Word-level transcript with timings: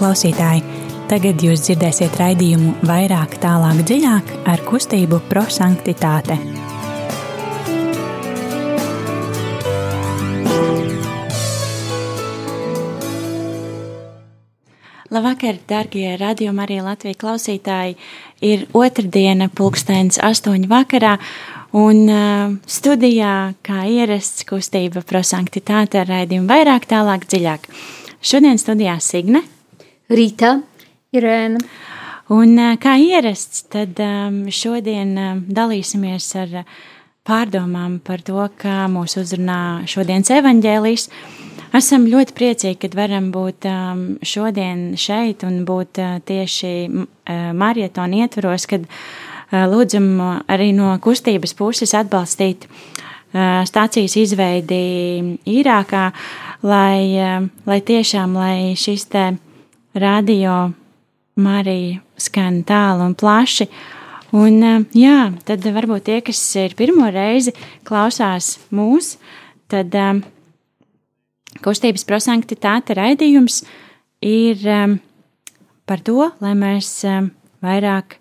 klausītāji! 0.00 0.64
Tagad 1.10 1.42
jūs 1.42 1.64
dzirdēsiet 1.66 2.14
raidījumu 2.20 2.86
vairāk, 2.86 3.34
tālāk, 3.42 3.82
dziļāk 3.84 4.32
ar 4.48 4.60
kustību 4.64 5.18
prosanktitāte. 5.28 6.38
Labvakar, 15.10 15.58
darbie 15.66 16.14
radiokamā 16.14 16.68
arī 16.68 16.80
Latvijas 16.86 17.18
klausītāji! 17.18 17.96
Ir 18.46 18.68
otrdiena, 18.72 19.50
pulkstenis 19.52 20.22
astoņu 20.22 20.70
vakarā, 20.70 21.16
un 21.76 22.04
uh, 22.06 22.58
studijā, 22.70 23.36
kā 23.66 23.82
ierasts, 23.90 24.46
kustība 24.48 25.02
prosanktitāte 25.02 26.00
ar 26.00 26.12
raidījumu 26.14 26.48
vairāk, 26.48 26.86
tālāk, 26.88 27.26
dziļāk. 27.26 27.66
Šodien 28.22 28.62
studijā 28.62 29.00
Signe, 29.02 29.42
Rīta, 30.10 30.56
Irēna. 31.14 31.60
Un 32.34 32.56
uh, 32.58 32.72
kā 32.82 32.96
ierasts, 32.98 33.62
tad 33.70 33.98
um, 34.02 34.40
šodien 34.50 35.12
um, 35.14 35.42
dalīsimies 35.46 36.24
ar 36.38 36.54
pārdomām 37.26 38.00
par 38.02 38.22
to, 38.26 38.42
kā 38.58 38.88
mūs 38.90 39.14
uzrunā 39.20 39.86
šodienas 39.90 40.32
evaņģēlijas. 40.34 41.04
Esam 41.78 42.08
ļoti 42.10 42.34
priecīgi, 42.34 42.78
ka 42.82 42.90
varam 42.98 43.28
būt 43.30 43.68
um, 43.70 44.00
šodien 44.26 44.96
šeit 44.98 45.44
un 45.46 45.60
būt 45.68 46.00
uh, 46.02 46.16
tieši 46.26 46.72
marietona 47.54 48.24
ietvaros, 48.24 48.66
kad 48.66 48.88
lūdzam 49.50 50.08
arī 50.50 50.72
no 50.74 50.88
kustības 51.02 51.54
puses 51.58 51.94
atbalstīt 51.94 52.66
stācijas 53.30 54.16
izveidi 54.18 54.80
īrākā, 55.46 56.08
lai, 56.66 57.46
lai 57.66 57.78
tiešām, 57.86 58.34
lai 58.34 58.74
šis 58.78 59.06
te 59.10 59.24
radio 59.94 60.70
Marija 61.40 62.00
skan 62.20 62.62
tālu 62.68 63.08
un 63.08 63.14
plaši. 63.18 63.66
Un, 64.36 64.58
uh, 64.62 64.82
jā, 64.94 65.32
tad 65.46 65.64
varbūt 65.64 66.06
tie, 66.06 66.18
kas 66.22 66.40
ir 66.60 66.76
pirmo 66.78 67.08
reizi 67.10 67.54
klausās 67.86 68.58
mūs, 68.70 69.16
tad 69.70 69.94
um, 69.98 70.22
Kustības 71.60 72.06
prosanktitāte 72.06 72.94
raidījums 72.94 73.64
ir 74.22 74.62
um, 74.70 74.94
par 75.84 76.00
to, 76.06 76.30
lai 76.40 76.54
mēs 76.54 76.92
um, 77.10 77.32
vairāk 77.64 78.20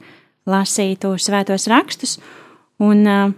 lasītu 0.49 1.13
svētos 1.21 1.69
rakstus 1.69 2.17
un 2.81 3.05
uh, 3.05 3.29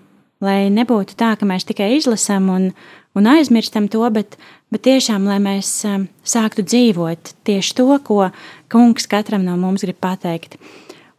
lai 0.42 0.72
nebūtu 0.74 1.18
tā, 1.20 1.36
ka 1.38 1.48
mēs 1.48 1.68
tikai 1.70 1.92
izlasām 1.98 2.50
un, 2.54 2.72
un 3.18 3.30
aizmirstam 3.30 3.90
to, 3.92 4.04
bet, 4.14 4.40
bet 4.72 4.86
tiešām, 4.88 5.26
lai 5.28 5.40
mēs 5.44 5.70
um, 5.90 6.08
sāktu 6.24 6.64
dzīvot 6.66 7.34
tieši 7.48 7.76
to, 7.78 7.88
ko 8.06 8.30
kungs 8.72 9.08
katram 9.12 9.44
no 9.46 9.58
mums 9.60 9.84
grib 9.86 10.00
pateikt. 10.02 10.58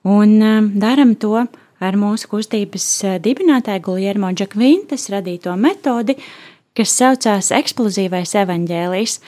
Un 0.09 0.39
um, 0.43 0.71
daram 0.81 1.15
to 1.15 1.45
ar 1.83 1.99
mūsu 1.99 2.31
kustības 2.31 2.87
uh, 3.07 3.19
dibinātāju 3.23 3.85
Guljermo 3.89 4.33
Džakvintas 4.33 5.11
radīto 5.13 5.55
metodi, 5.61 6.17
kas 6.77 6.95
saucās 6.97 7.53
eksplozīvais 7.55 8.33
evaņģēlijs. 8.43 9.19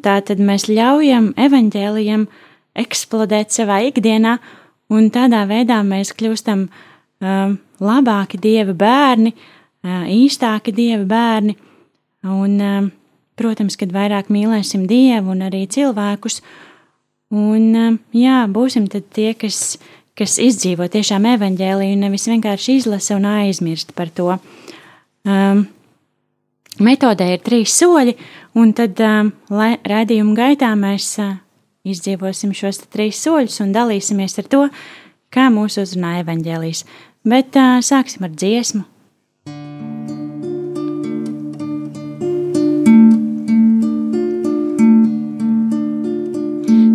Tā 0.00 0.20
tad 0.22 0.38
mēs 0.38 0.68
ļaujam 0.70 1.32
evaņģēlijam 1.34 2.28
eksplodēt 2.78 3.50
savā 3.50 3.80
ikdienā, 3.88 4.36
un 4.94 5.10
tādā 5.10 5.42
veidā 5.50 5.80
mēs 5.86 6.14
kļūstam 6.14 6.68
um, 6.68 7.58
labāki 7.82 8.38
dieva 8.38 8.76
bērni, 8.78 9.34
uh, 9.34 10.06
īstāki 10.06 10.74
dieva 10.76 11.02
bērni, 11.10 11.56
un, 12.30 12.56
um, 12.62 12.88
protams, 13.40 13.78
kad 13.80 13.92
vairāk 13.94 14.30
mīlēsim 14.32 14.84
dievu 14.90 15.34
un 15.34 15.42
arī 15.48 15.64
cilvēkus, 15.70 16.40
un, 17.32 17.66
um, 17.74 17.98
jā, 18.16 18.44
būsim 18.52 18.86
tad 18.92 19.08
tie, 19.16 19.32
kas, 19.38 19.78
kas 20.18 20.38
izdzīvo 20.42 20.88
tiešām 20.92 21.28
evaņģēliju, 21.34 21.98
nevis 22.04 22.28
vienkārši 22.30 22.80
izlasa 22.82 23.16
un 23.16 23.28
aizmirst 23.32 23.94
par 23.96 24.12
to. 24.14 24.36
Um, 25.24 25.66
Metodē 26.80 27.26
ir 27.34 27.42
trīs 27.44 27.74
soļi, 27.76 28.14
un 28.56 28.70
tad 28.76 29.00
um, 29.04 29.32
raidījuma 29.50 30.36
gaitā 30.38 30.70
mēs 30.78 31.12
uh, 31.20 31.34
izdzīvosim 31.84 32.54
šos 32.56 32.80
trīs 32.92 33.20
soļus 33.20 33.60
un 33.64 33.74
dalīsimies 33.74 34.38
ar 34.40 34.48
to, 34.48 34.62
kā 35.34 35.50
mūsu 35.52 35.84
uzrunā 35.84 36.20
evaņģēlijas. 36.22 36.86
Bet 37.28 37.58
uh, 37.60 37.82
sāksim 37.84 38.24
ar 38.24 38.32
dziesmu. 38.32 38.86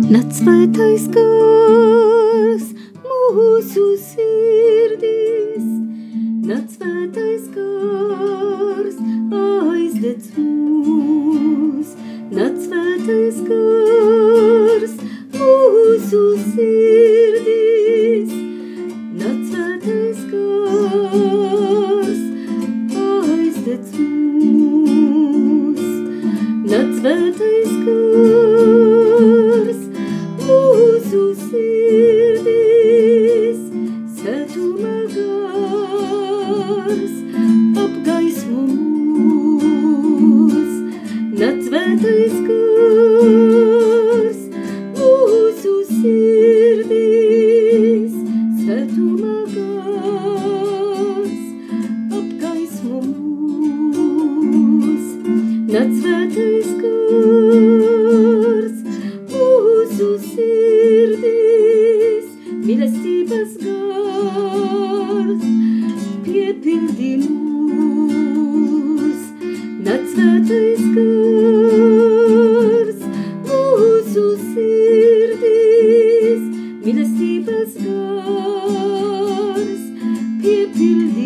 Nāc 0.06 0.28
svētais 0.30 1.08
gars 1.10 2.66
mūsu 3.02 3.86
sirdīs, 3.98 5.64
nāc 6.46 6.68
svētais 6.76 7.48
gars 7.56 9.00
aizdedz 9.40 10.28
mūs, 10.36 11.96
nāc 12.38 12.54
svētais 12.68 13.40
gars 13.50 14.94
mūsu 15.34 16.22
sirdīs, 16.52 18.30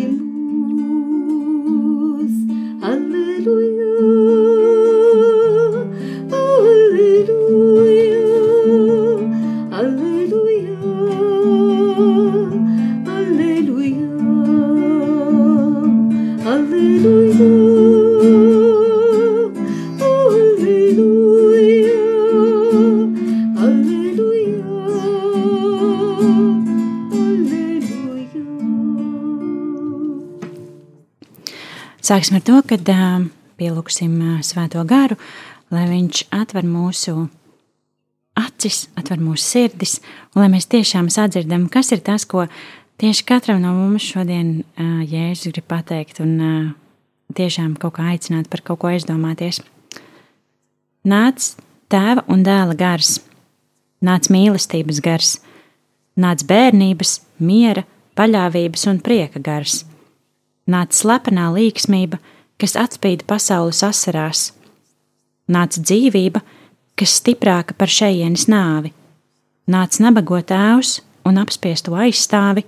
You. 0.01 0.30
Sāksim 32.11 32.35
ar 32.35 32.41
to, 32.43 32.57
ka 32.67 32.75
pielūgsim 33.55 34.15
svēto 34.43 34.81
garu, 34.83 35.15
lai 35.71 35.85
viņš 35.87 36.25
atver 36.35 36.65
mūsu 36.67 37.29
acis, 38.35 38.89
atver 38.99 39.21
mūsu 39.23 39.45
sirdis, 39.45 39.93
un 40.33 40.41
lai 40.43 40.49
mēs 40.51 40.67
tiešām 40.67 41.07
sadzirdam, 41.07 41.69
kas 41.71 41.93
ir 41.95 42.01
tas, 42.03 42.25
ko 42.27 42.49
tieši 42.99 43.23
katram 43.29 43.61
no 43.63 43.71
mums 43.77 44.03
šodien 44.03 44.65
Jēzus 45.07 45.53
grib 45.53 45.69
pateikt, 45.71 46.19
un 46.19 46.73
tiešām 47.31 47.77
kaut 47.79 47.95
kā 47.95 48.09
aicināt 48.11 48.49
par 48.51 48.59
kaut 48.67 48.81
ko 48.81 48.91
aizdomāties. 48.91 49.61
Nāc 51.07 51.53
tēva 51.87 52.25
un 52.27 52.43
dēla 52.43 52.75
gars, 52.75 53.21
nāc 54.03 54.27
mīlestības 54.27 54.99
gars, 54.99 55.31
nāc 56.19 56.43
bērnības, 56.43 57.21
miera, 57.39 57.85
paļāvības 58.19 58.85
un 58.91 58.99
prieka 58.99 59.39
gars, 59.39 59.85
nāc 60.71 60.95
slepenā 60.95 61.49
līksmība, 61.55 62.19
kas 62.61 62.77
atspīd 62.79 63.25
pasaules 63.29 63.81
asarās, 63.85 64.51
nāc 65.51 65.77
dzīvība, 65.81 66.41
kas 66.99 67.17
stiprāka 67.19 67.75
par 67.77 67.91
šejienes 67.91 68.47
nāvi. 68.51 68.93
Nāc 69.71 69.97
nabago 70.03 70.39
tēvs 70.41 70.99
un 71.27 71.39
apspiesto 71.41 71.95
aizstāvi, 71.97 72.65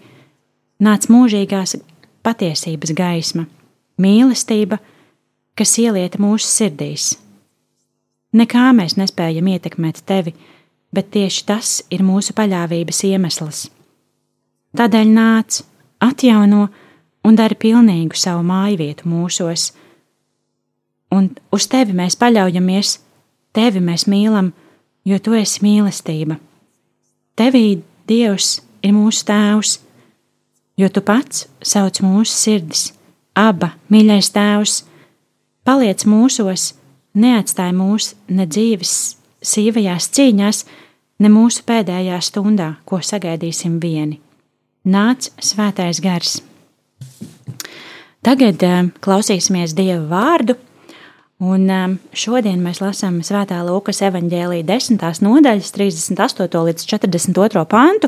nāc 0.84 1.10
mūžīgās 1.12 1.78
patiesības 2.24 2.94
gaisma, 2.98 3.46
mīlestība, 4.02 4.80
kas 5.58 5.76
ielieta 5.82 6.22
mūsu 6.22 6.50
sirdīs. 6.50 7.14
Nekā 8.34 8.72
mēs 8.74 8.96
nespējam 8.98 9.52
ietekmēt 9.54 10.02
tevi, 10.10 10.34
bet 10.94 11.12
tieši 11.14 11.46
tas 11.46 11.76
ir 11.94 12.02
mūsu 12.06 12.34
paļāvības 12.38 13.04
iemesls. 13.10 13.68
Tādēļ 14.78 15.12
nāc, 15.14 15.60
atjauno 16.02 16.68
un 17.24 17.38
dari 17.40 17.56
pilnīgu 17.60 18.18
savu 18.20 18.44
māju 18.48 18.80
vietu 18.82 19.10
mūsos. 19.10 19.72
Un 21.14 21.30
uz 21.54 21.68
tevi 21.70 21.96
mēs 21.96 22.18
paļaujamies, 22.20 22.98
tevi 23.54 23.82
mēs 23.84 24.08
mīlam, 24.10 24.52
jo 25.06 25.20
tu 25.20 25.36
esi 25.38 25.64
mīlestība. 25.66 26.40
Tevī 27.38 27.82
Dievs 28.08 28.58
ir 28.84 28.94
mūsu 28.94 29.24
tēvs, 29.30 29.78
jo 30.78 30.90
tu 30.92 31.02
pats 31.06 31.48
sauc 31.64 32.02
mūsu 32.04 32.34
sirdis, 32.34 32.86
aba 33.36 33.74
mīļais 33.94 34.32
tēvs, 34.36 34.78
paliec 35.64 36.04
mūsos, 36.10 36.74
neatstāj 37.16 37.72
mūs 37.78 38.14
ne 38.28 38.48
dzīves 38.50 38.96
sīvajās 39.44 40.10
cīņās, 40.16 40.64
ne 41.24 41.32
mūsu 41.32 41.64
pēdējā 41.68 42.20
stundā, 42.20 42.74
ko 42.86 43.00
sagaidīsim 43.00 43.80
vieni. 43.80 44.20
Nāc 44.84 45.32
svētais 45.40 46.04
gars! 46.04 46.42
Tagad 48.24 48.62
um, 48.64 48.88
klausīsimies 49.04 49.74
Dieva 49.76 50.00
vārdu, 50.08 50.54
un 51.44 51.66
um, 51.68 51.96
šodien 52.16 52.62
mēs 52.64 52.80
lasām 52.80 53.18
Svētā 53.20 53.58
Lūkas 53.68 54.00
evanģēlīja 54.08 54.64
10. 54.70 55.04
nodaļas, 55.26 55.72
38. 55.76 56.62
līdz 56.70 56.86
42. 56.88 57.64
pantu. 57.68 58.08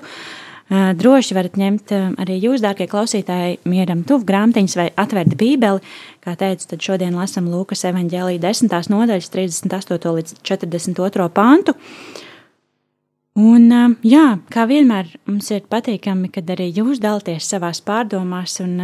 Uh, 0.71 0.93
droši 0.95 1.35
varat 1.35 1.59
ņemt 1.59 1.91
arī 2.23 2.37
jūs, 2.45 2.63
dārgie 2.63 2.87
klausītāji, 2.87 3.59
mieram 3.67 4.05
tuvu 4.07 4.23
grāmatiņas 4.31 4.77
vai 4.79 4.87
atvērt 5.03 5.35
bībeli. 5.35 5.83
Kā 6.23 6.37
teicu, 6.39 6.69
tad 6.71 6.87
šodien 6.87 7.19
lasām 7.19 7.51
Lūkas 7.51 7.83
evanģēlīja 7.91 8.45
10. 8.47 8.71
nodaļas, 8.95 9.27
38. 9.35 10.15
līdz 10.21 10.39
42. 10.47 11.27
pantu. 11.35 11.75
Uh, 13.35 13.45
Un, 13.45 13.67
jā, 13.99 14.37
kā 14.47 14.63
vienmēr 14.63 15.09
mums 15.27 15.49
ir 15.51 15.65
patīkami, 15.67 16.29
kad 16.31 16.47
arī 16.53 16.69
jūs 16.71 17.01
dalāties 17.03 17.49
savās 17.51 17.81
pārdomās, 17.83 18.61
un 18.63 18.77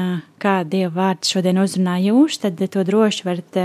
kā 0.44 0.58
Dieva 0.68 0.92
vārds 0.98 1.32
šodien 1.32 1.62
uzrunā 1.62 1.96
jūs, 2.04 2.42
tad 2.44 2.60
to 2.60 2.84
droši 2.84 3.24
varat 3.30 3.60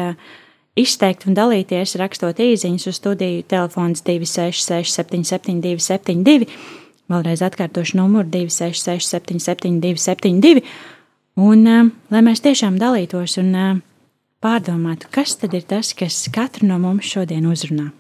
izteikt 0.79 1.27
un 1.27 1.35
dalīties, 1.35 1.97
rakstot 1.99 2.39
īsiņas 2.39 2.87
uz 2.87 3.01
studiju 3.01 3.43
telefons 3.51 4.07
266, 4.07 4.95
772, 4.95 5.83
72. 5.83 6.47
Vēlreiz 7.11 7.43
atkārtošu 7.43 7.99
numuru 7.99 8.31
266, 8.31 9.11
772, 9.11 9.99
72. 10.07 10.65
Un 11.43 11.67
lai 11.67 12.25
mēs 12.31 12.47
tiešām 12.47 12.79
dalītos 12.79 13.41
un 13.43 13.83
pārdomātu, 14.39 15.11
kas 15.11 15.35
tad 15.43 15.59
ir 15.59 15.67
tas, 15.67 15.97
kas 15.99 16.29
katru 16.31 16.71
no 16.71 16.79
mums 16.79 17.11
šodien 17.11 17.51
uzrunā. 17.51 17.91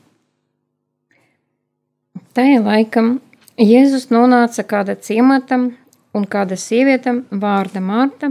Tajā 2.37 2.59
laikam 2.61 3.15
Jēzus 3.57 4.11
nonāca 4.13 4.61
kāda 4.69 4.93
ciematam, 5.01 5.71
un 6.13 6.27
kāda 6.29 6.59
sieviete 6.61 7.15
vārda 7.33 7.81
Marta 7.81 8.29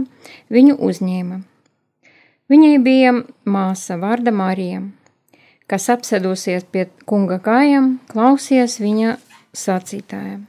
viņu 0.54 0.76
uzņēma. 0.88 1.40
Viņai 2.46 2.76
bija 2.84 3.16
māsa 3.50 3.96
vārda 3.98 4.30
Marija, 4.30 4.84
kas 5.66 5.88
apsedusies 5.90 6.68
pie 6.70 6.84
kunga 7.02 7.40
kājām, 7.42 7.96
klausies 8.12 8.78
viņa 8.78 9.16
sacītājiem. 9.64 10.46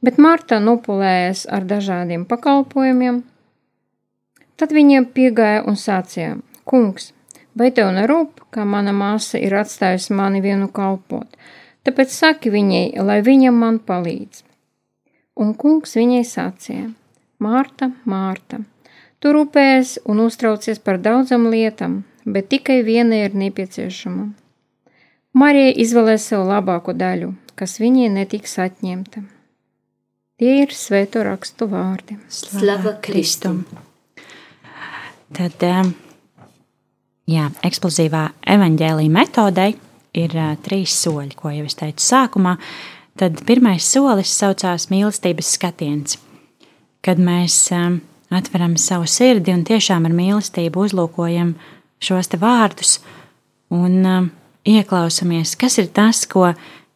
Bet 0.00 0.16
Marta 0.16 0.56
nopulējas 0.56 1.44
ar 1.44 1.68
dažādiem 1.68 2.24
pakalpojumiem. 2.24 3.20
Tad 4.56 4.72
viņa 4.72 5.04
piegāja 5.12 5.60
un 5.68 5.76
sacīja: 5.76 6.38
Kungs, 6.64 7.12
vai 7.52 7.68
tev 7.68 7.92
nerūp, 8.00 8.46
ka 8.48 8.64
mana 8.64 8.96
māsa 8.96 9.36
ir 9.36 9.60
atstājusi 9.60 10.16
mani 10.16 10.40
vienu 10.40 10.72
kalpot? 10.72 11.28
Tāpēc 11.86 12.12
saki 12.12 12.52
viņai, 12.52 12.84
lai 13.04 13.20
viņa 13.24 13.52
man 13.54 13.78
palīdz. 13.78 14.42
Un 15.38 15.54
kungs 15.54 15.94
viņai 15.98 16.24
sacīja: 16.26 16.88
Mārta, 17.42 17.92
Mārta, 18.10 18.60
tu 19.22 19.32
rūpējies 19.34 19.98
un 20.10 20.24
uztraucies 20.24 20.82
par 20.82 20.98
daudzām 21.02 21.46
lietām, 21.52 22.02
bet 22.26 22.50
tikai 22.50 22.80
viena 22.86 23.22
ir 23.24 23.36
nepieciešama. 23.38 24.28
Marija 25.38 25.74
izvēlēs 25.84 26.26
sev 26.32 26.46
labāko 26.48 26.94
daļu, 26.96 27.32
kas 27.54 27.78
viņai 27.78 28.08
netiks 28.16 28.58
atņemta. 28.58 29.22
Tie 30.38 30.54
ir 30.62 30.74
svēto 30.74 31.22
rakstu 31.26 31.66
vārdi. 31.70 32.18
Slava 32.30 32.96
Kristum! 33.02 33.64
Tad, 35.34 35.64
jā, 37.28 37.50
eksplozīvā 37.66 38.22
evaņģēlīja 38.54 39.12
metodei 39.12 39.74
ir 40.16 40.34
uh, 40.36 40.54
trīs 40.64 40.94
soļi, 41.02 41.34
ko 41.36 41.52
jau 41.52 41.66
es 41.68 41.76
teicu 41.78 42.04
sākumā. 42.04 42.56
Tad 43.18 43.42
pirmais 43.48 43.82
solis 43.82 44.30
saucās 44.30 44.88
mīlestības 44.92 45.54
skatiens, 45.56 46.18
kad 47.02 47.18
mēs 47.18 47.56
um, 47.74 48.00
atveram 48.30 48.76
savu 48.78 49.08
sirdi 49.10 49.54
un 49.54 49.64
tiešām 49.66 50.06
ar 50.06 50.14
mīlestību 50.14 50.86
uzlūkojam 50.86 51.56
šos 52.04 52.30
te 52.30 52.38
vārdus 52.38 52.98
un 53.74 53.98
um, 54.06 54.30
ieklausamies, 54.68 55.56
kas 55.58 55.80
ir 55.82 55.90
tas, 55.94 56.22
ko, 56.30 56.52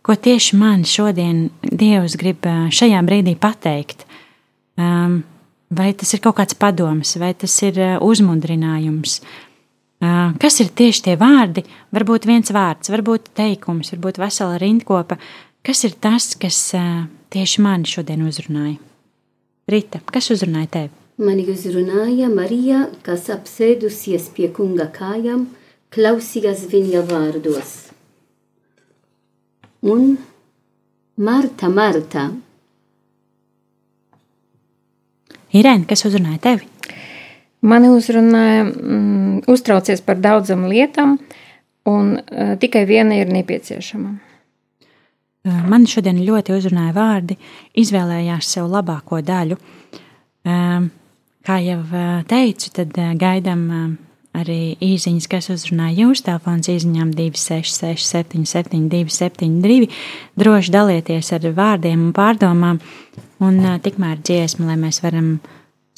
ko 0.06 0.14
tieši 0.14 0.58
man 0.60 0.86
šodien 0.86 1.48
Dievs 1.62 2.16
grib 2.20 2.46
šajā 2.46 3.02
brīdī 3.06 3.34
pateikt. 3.40 4.06
Um, 4.78 5.22
vai 5.72 5.90
tas 5.96 6.14
ir 6.14 6.22
kaut 6.22 6.38
kāds 6.38 6.56
padoms, 6.56 7.16
vai 7.20 7.32
tas 7.34 7.54
ir 7.66 7.80
uzmundrinājums, 8.00 9.18
uh, 9.20 9.51
Kas 10.02 10.58
ir 10.58 10.72
tieši 10.74 11.04
tie 11.06 11.12
vārdi? 11.14 11.62
Varbūt 11.94 12.26
viens 12.26 12.50
vārds, 12.50 12.90
varbūt 12.90 13.28
teikums, 13.38 13.92
varbūt 13.94 14.18
vesela 14.18 14.56
rindkopa. 14.58 15.18
Kas 15.62 15.84
ir 15.86 15.94
tas, 16.02 16.32
kas 16.34 16.58
tieši 17.30 17.62
mani 17.62 17.86
šodien 17.86 18.24
uzrunāja? 18.26 18.80
Rita, 19.70 20.00
kas 20.10 20.32
uzrunāja 20.34 20.72
tevi? 20.74 20.90
Mani 21.22 21.46
uzrunāja 21.46 22.32
Marija, 22.32 22.88
kas 23.06 23.28
apsēdusies 23.30 24.26
pie 24.34 24.48
kunga 24.50 24.88
kājām, 24.90 25.46
klausījās 25.94 26.66
viņa 26.72 27.04
vārdos. 27.06 27.76
Un 29.86 30.16
Marta, 31.22 31.70
Marta. 31.70 32.26
Irēna, 35.54 35.86
kas 35.86 36.02
uzrunāja 36.10 36.42
tevi? 36.42 36.71
Mani 37.62 37.92
uzrunāja, 37.94 38.66
mm, 38.66 39.44
uztraucies 39.50 40.02
par 40.02 40.18
daudzām 40.18 40.66
lietām, 40.70 41.16
un 41.86 42.16
uh, 42.18 42.54
tikai 42.58 42.84
viena 42.88 43.20
ir 43.20 43.30
nepieciešama. 43.30 44.16
Man 45.42 45.88
šodien 45.90 46.20
ļoti 46.22 46.54
uzrunāja 46.54 46.92
vārdi, 46.94 47.34
izvēlējās 47.82 48.46
sev 48.54 48.68
labāko 48.70 49.18
daļu. 49.26 49.56
Kā 51.42 51.56
jau 51.66 51.80
teicu, 52.30 52.68
tad 52.76 52.94
gaidām 53.18 53.64
arī 54.38 54.76
īsiņas, 54.82 55.26
kas 55.30 55.50
uzrunāja 55.50 56.04
jūsu 56.04 56.28
telefons 56.28 56.70
īsiņām 56.70 57.10
266, 57.18 58.06
772, 58.06 59.10
72. 59.10 59.90
Droši 60.38 60.74
dalieties 60.76 61.32
ar 61.34 61.48
vārdiem 61.58 62.06
un 62.06 62.14
pārdomām, 62.14 62.78
un 63.42 63.58
tikmēr 63.82 64.22
dziesmu, 64.22 64.68
lai 64.70 64.78
mēs 64.78 65.02
varam 65.02 65.34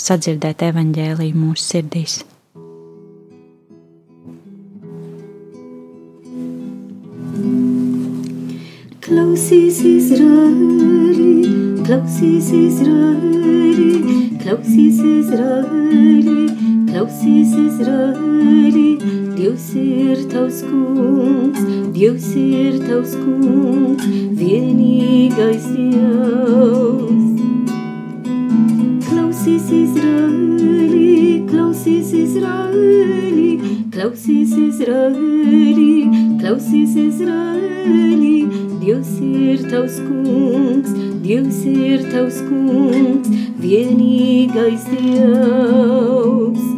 sadzirdēt 0.04 0.62
evaņģēlīju 0.68 1.40
mūsu 1.40 1.64
sirdīs. 1.64 2.20
Klausīs 9.04 9.78
Izraēli, 9.84 11.32
klausīs 11.84 12.46
Izraēli, 12.56 13.90
klausīs 14.40 15.02
Izraēli, 15.10 16.38
klausīs 16.88 17.52
Izraēli. 17.66 18.86
Dievs 19.34 19.66
ir 19.76 20.22
tavs 20.32 20.62
kungs, 20.64 21.60
Dievs 21.92 22.30
ir 22.40 22.80
tavs 22.86 23.12
kungs, 23.18 24.08
vienīgais 24.40 25.68
Dievs. 25.74 27.23
Klausies 29.44 29.66
Izraēlī, 29.76 31.42
klausies 31.50 32.12
Izraēlī, 32.16 33.50
klausies 33.92 34.54
Izraēlī, 34.56 35.90
klausies 36.40 36.94
Izraēlī. 37.02 38.32
Dievs 38.80 39.12
ir 39.20 39.66
tavs 39.68 40.00
kungs, 40.06 40.96
Dievs 41.26 41.60
ir 41.68 42.08
tavs 42.08 42.40
kungs, 42.48 43.28
vienīgais 43.60 44.88
Dievs. 44.94 46.73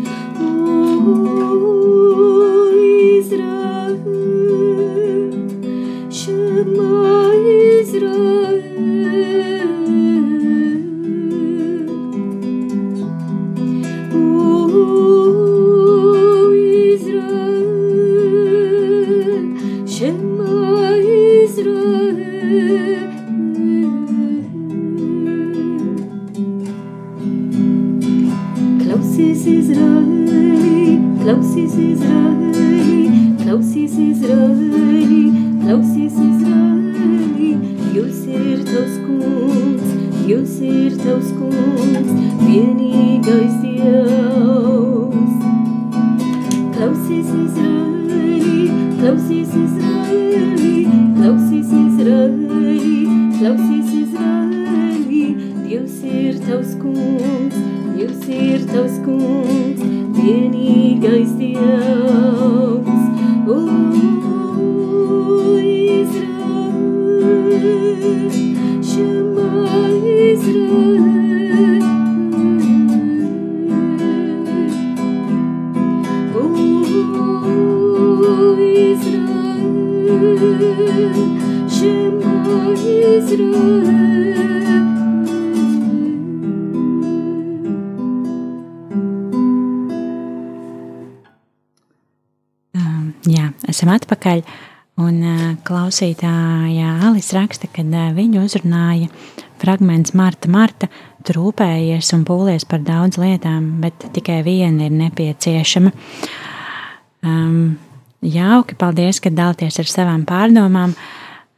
Atpakaļ. 94.26 94.42
Un 94.96 95.20
klausītāja 95.60 96.94
Alis 97.04 97.28
raksta, 97.36 97.68
ka 97.68 97.82
uh, 97.84 98.14
viņu 98.16 98.46
uzrunāja 98.46 99.10
fragments 99.60 100.14
Marta, 100.16 100.48
Marta, 100.48 100.88
trūpējies 101.28 102.14
un 102.16 102.24
pūlies 102.24 102.64
par 102.64 102.80
daudz 102.80 103.18
lietām, 103.20 103.82
bet 103.82 104.06
tikai 104.14 104.40
viena 104.46 104.86
ir 104.86 104.94
nepieciešama. 104.96 105.92
Um, 107.26 107.76
jauki, 108.24 108.78
paldies, 108.78 109.20
ka 109.20 109.28
dalties 109.28 109.76
ar 109.82 109.90
savām 109.90 110.24
pārdomām. 110.24 110.96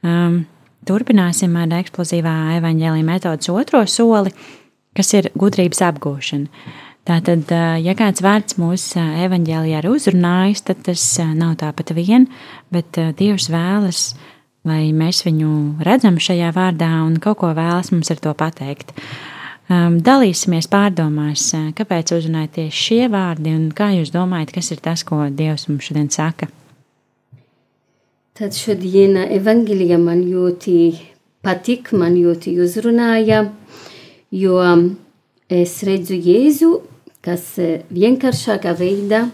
Um, 0.03 0.41
turpināsim 0.89 1.55
ar 1.63 1.79
eksplozīvā 1.79 2.59
evaņģēlī 2.59 3.07
metodas 3.07 3.53
otro 3.55 3.85
soli, 3.87 4.35
kas 4.99 5.15
ir 5.15 5.31
gudrības 5.39 5.85
apgūšana. 5.93 6.51
Tātad, 7.09 7.49
ja 7.81 7.95
kāds 7.97 8.21
vārds 8.21 8.59
mūsu 8.61 9.01
evanģēlijā 9.01 9.79
ir 9.81 9.87
uzrunājis, 9.89 10.61
tad 10.69 10.83
tas 10.85 11.05
nav 11.39 11.55
tāpat 11.63 11.95
vien, 11.97 12.27
bet 12.69 12.99
Dievs 13.17 13.47
vēlas, 13.49 14.11
lai 14.69 14.91
mēs 14.93 15.23
viņu 15.25 15.81
redzam 15.89 16.19
šajā 16.21 16.51
vārdā 16.53 16.91
un 17.07 17.17
kaut 17.23 17.41
ko 17.41 17.55
vēlas 17.57 17.89
mums 17.95 18.13
ar 18.13 18.21
to 18.21 18.35
pateikt. 18.37 18.93
Dalīsimies 19.69 20.69
pārdomās, 20.69 21.47
kāpēc 21.77 22.13
uzrunāja 22.17 22.53
tieši 22.59 22.85
šie 22.85 23.09
vārdi 23.13 23.57
un 23.57 23.67
kā 23.77 23.91
jūs 23.97 24.13
domājat, 24.13 24.53
kas 24.59 24.71
ir 24.77 24.85
tas, 24.85 25.05
ko 25.05 25.27
Dievs 25.33 25.65
mums 25.69 25.89
šodien 25.89 26.13
saka. 26.13 26.51
Tad 28.37 28.53
šodien 28.57 29.17
evangelija 29.25 29.97
man 30.01 30.23
ļoti 30.29 30.77
patīk, 31.45 31.95
man 31.97 32.21
ļoti 32.21 32.55
uzrunāja, 32.61 33.47
jo 34.31 34.61
es 35.49 35.81
redzu 35.89 36.21
Jēzu, 36.21 36.73
kas 37.25 37.45
vienkāršākā 37.91 38.73
veidā 38.79 39.27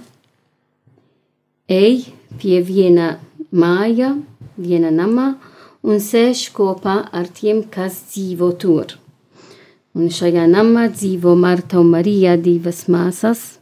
ej 1.70 2.06
pie 2.40 2.60
viena 2.64 3.14
māja, 3.54 4.14
viena 4.56 4.90
namā 4.90 5.34
un 5.84 6.00
sēž 6.00 6.48
kopā 6.56 6.96
ar 7.12 7.28
tiem, 7.28 7.64
kas 7.70 8.00
dzīvo 8.12 8.50
tur. 8.60 8.96
Un 9.94 10.10
šajā 10.10 10.46
namā 10.50 10.88
dzīvo 10.90 11.36
Marta 11.38 11.78
un 11.78 11.92
Marija, 11.92 12.34
divas 12.36 12.86
māsas. 12.90 13.60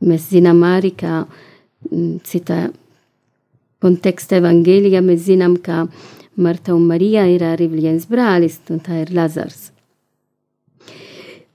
Mēs 0.00 0.30
zinām 0.32 0.62
arī, 0.64 0.94
ka 0.96 1.26
citā 2.24 2.70
konteksta 3.80 4.38
evangelija 4.40 5.02
mēs 5.04 5.26
zinām, 5.26 5.58
ka 5.60 5.84
Marta 6.40 6.72
un 6.72 6.86
Marija 6.88 7.26
ir 7.28 7.44
arī 7.44 7.68
viens 7.68 8.06
brālis, 8.08 8.56
un 8.72 8.80
tā 8.80 9.02
ir 9.02 9.12
Lazars. 9.12 9.68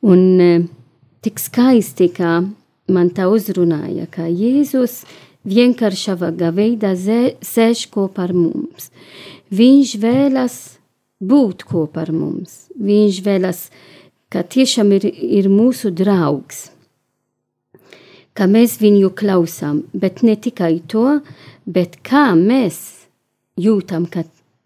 Un 0.06 0.68
tik 1.25 1.41
skaisti, 1.41 2.12
kā 2.13 2.44
man 2.94 3.10
tā 3.15 3.25
uzrunāja, 3.32 4.05
ka 4.12 4.27
Jēzus 4.29 5.03
vienkāršā 5.46 6.15
veidā 6.53 6.94
sēž 6.96 7.88
kopā 7.94 8.27
ar 8.27 8.34
mums. 8.38 8.91
Viņš 9.50 9.96
vēlas 10.01 10.58
būt 11.22 11.65
kopā 11.70 12.05
ar 12.05 12.13
mums. 12.13 12.65
Viņš 12.77 13.20
vēlas, 13.25 13.70
ka 14.29 14.44
tiešām 14.44 14.94
ir, 14.98 15.05
ir 15.10 15.50
mūsu 15.50 15.94
draugs. 15.94 16.70
Ka 18.36 18.50
mēs 18.51 18.79
viņu 18.82 19.13
klausām, 19.15 19.86
bet 19.94 20.22
ne 20.27 20.36
tikai 20.36 20.82
to, 20.91 21.22
bet 21.65 22.01
kā 22.03 22.34
mēs 22.36 23.08
jūtam, 23.58 24.10
ka 24.12 24.25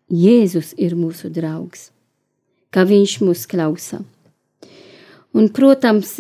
Jēzus 0.10 0.74
ir 0.82 0.96
mūsu 0.98 1.30
draugs, 1.30 1.92
ka 2.74 2.82
viņš 2.90 3.20
mūs 3.22 3.46
klausa. 3.46 4.02
Un, 5.38 5.52
protams, 5.54 6.16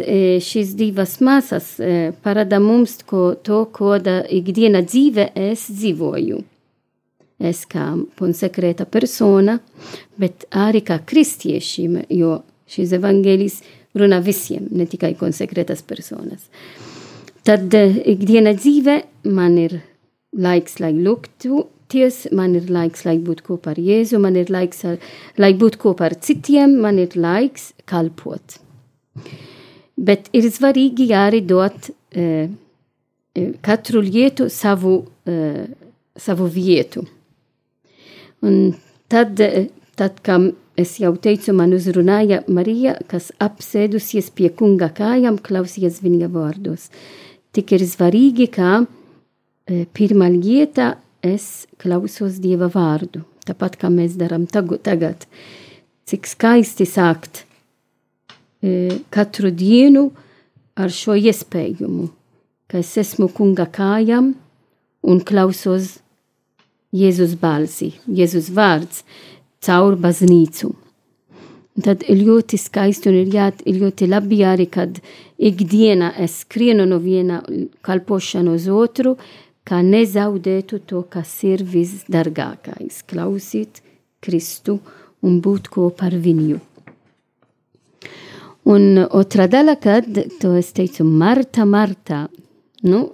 šīs 0.45 0.75
divas 0.77 1.15
māsas 1.25 1.71
parāda 2.21 2.59
mums 2.61 2.99
ko, 3.09 3.31
to, 3.41 3.63
ko 3.73 3.95
ikdiena 3.97 4.83
dzīve 4.85 5.31
es 5.33 5.65
dzīvoju. 5.71 6.43
Es 7.39 7.63
kā 7.71 7.87
konsekrēta 8.19 8.85
persona, 8.85 9.57
bet 10.19 10.45
arī 10.51 10.83
kā 10.85 10.99
kristiešiem, 11.07 12.03
jo 12.11 12.41
šis 12.69 12.93
evangelis 12.99 13.61
runā 13.97 14.19
visiem, 14.21 14.67
ne 14.69 14.85
tikai 14.85 15.15
konsekrētas 15.17 15.81
personas. 15.87 16.45
Tad 17.47 17.73
ikdiena 17.73 18.53
dzīve 18.53 18.99
man 19.31 19.57
ir 19.57 19.79
laiks, 20.37 20.77
lai 20.83 20.91
lūgties, 20.93 22.27
man 22.35 22.59
ir 22.59 22.69
laiks, 22.69 23.07
lai 23.07 23.17
būtu 23.23 23.47
kopā 23.47 23.73
ar 23.73 23.81
Jēzu, 23.81 24.19
man 24.21 24.37
ir 24.37 24.51
laiks, 24.53 24.85
lai 25.39 25.53
būtu 25.57 25.81
kopā 25.87 26.11
ar 26.11 26.19
citiem, 26.21 26.77
man 26.83 26.99
ir 27.01 27.15
laiks 27.17 27.71
kalpot. 27.89 28.59
Bet 29.99 30.29
ir 30.35 30.47
svarīgi 30.53 31.09
arī 31.15 31.41
dot 31.45 31.89
uh, 31.89 32.49
katru 33.65 34.03
lietu 34.05 34.49
savu, 34.53 34.95
uh, 35.29 35.63
savu 36.15 36.47
vietu. 36.51 37.05
Un 38.45 38.75
tad, 39.11 39.41
tad, 39.99 40.21
kā 40.23 40.37
es 40.79 40.95
jau 41.01 41.11
teicu, 41.19 41.51
man 41.55 41.75
uzrunāja 41.75 42.43
Marija, 42.47 42.95
kas 43.11 43.33
apsēdusies 43.43 44.31
pie 44.31 44.47
kunga 44.55 44.87
kājām, 44.95 45.41
klausies 45.43 45.99
viņa 46.05 46.29
vārdos. 46.31 46.87
Tik 47.51 47.73
ir 47.75 47.83
svarīgi, 47.89 48.47
ka 48.53 48.85
pirmā 49.97 50.29
lieta 50.31 50.93
es 51.25 51.67
klausos 51.81 52.39
Dieva 52.39 52.69
vārdu. 52.71 53.25
Tāpat 53.47 53.79
kā 53.81 53.89
mēs 53.91 54.15
darām 54.19 54.45
tagad. 54.47 55.25
Cik 56.09 56.27
skaisti 56.29 56.87
sākt 56.89 57.43
katru 59.09 59.51
dienu 59.51 60.09
ar 60.75 60.91
šo 60.91 61.15
iespējumu, 61.15 62.09
ka 62.67 62.79
es 62.83 62.91
esmu 62.99 63.29
kunga 63.31 63.65
kājām 63.71 64.33
un 65.03 65.23
klausos 65.23 65.97
Jēzus 66.95 67.35
balsi, 67.37 67.93
Jēzus 68.07 68.49
vārds 68.49 69.03
caur 69.61 69.95
baznīcu. 70.01 70.71
Tad 71.79 72.03
ir 72.11 72.23
ļoti 72.25 72.57
skaisti 72.59 73.11
un 73.11 73.19
ir, 73.21 73.29
jā, 73.31 73.51
ir 73.69 73.77
ļoti 73.79 74.07
labi 74.09 74.41
arī, 74.43 74.65
kad 74.67 74.97
ikdiena 75.37 76.11
es 76.19 76.41
skrienu 76.43 76.87
no 76.89 76.97
viena 76.99 77.39
kalpošana 77.85 78.51
uz 78.57 78.65
otru, 78.67 79.15
kā 79.63 79.79
nezaudētu 79.85 80.81
to, 80.89 81.03
kas 81.07 81.31
ir 81.47 81.63
visdargākais- 81.63 83.03
klausīt 83.09 83.79
Kristu 84.19 84.79
un 85.21 85.39
būt 85.39 85.69
kopā 85.69 86.09
ar 86.09 86.17
viņu. 86.17 86.59
Un 88.69 88.99
otrā 89.01 89.47
daļa, 89.49 89.75
kad 89.81 90.09
to 90.41 90.53
es 90.59 90.69
teicu, 90.77 91.05
Marta, 91.07 91.65
Marta, 91.65 92.27
nu, 92.85 93.07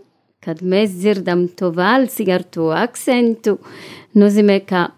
kad 0.43 0.59
mēs 0.61 0.97
dzirdam 0.99 1.47
to 1.55 1.71
valsi 1.75 2.27
ar 2.33 2.43
to 2.43 2.71
akcentu, 2.75 3.55
nozīmē, 4.19 4.59
ka 4.67 4.89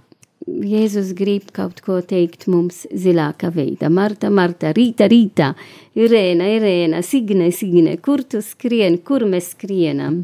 Jēzus 0.48 1.12
grib 1.12 1.50
kaut 1.52 1.82
ko 1.84 1.98
teikt 2.08 2.46
mums 2.48 2.86
zilākā 2.96 3.50
veidā. 3.52 3.90
Marta, 3.92 4.30
Marta, 4.32 4.72
rīta, 4.76 5.10
rīta, 5.12 5.52
Irēna, 6.00 6.48
Irēna, 6.56 7.02
Signe, 7.04 7.52
Signe, 7.52 7.98
kur 8.00 8.24
tu 8.24 8.40
skrien, 8.42 8.96
kur 9.04 9.28
mēs 9.28 9.52
skrienam? 9.58 10.22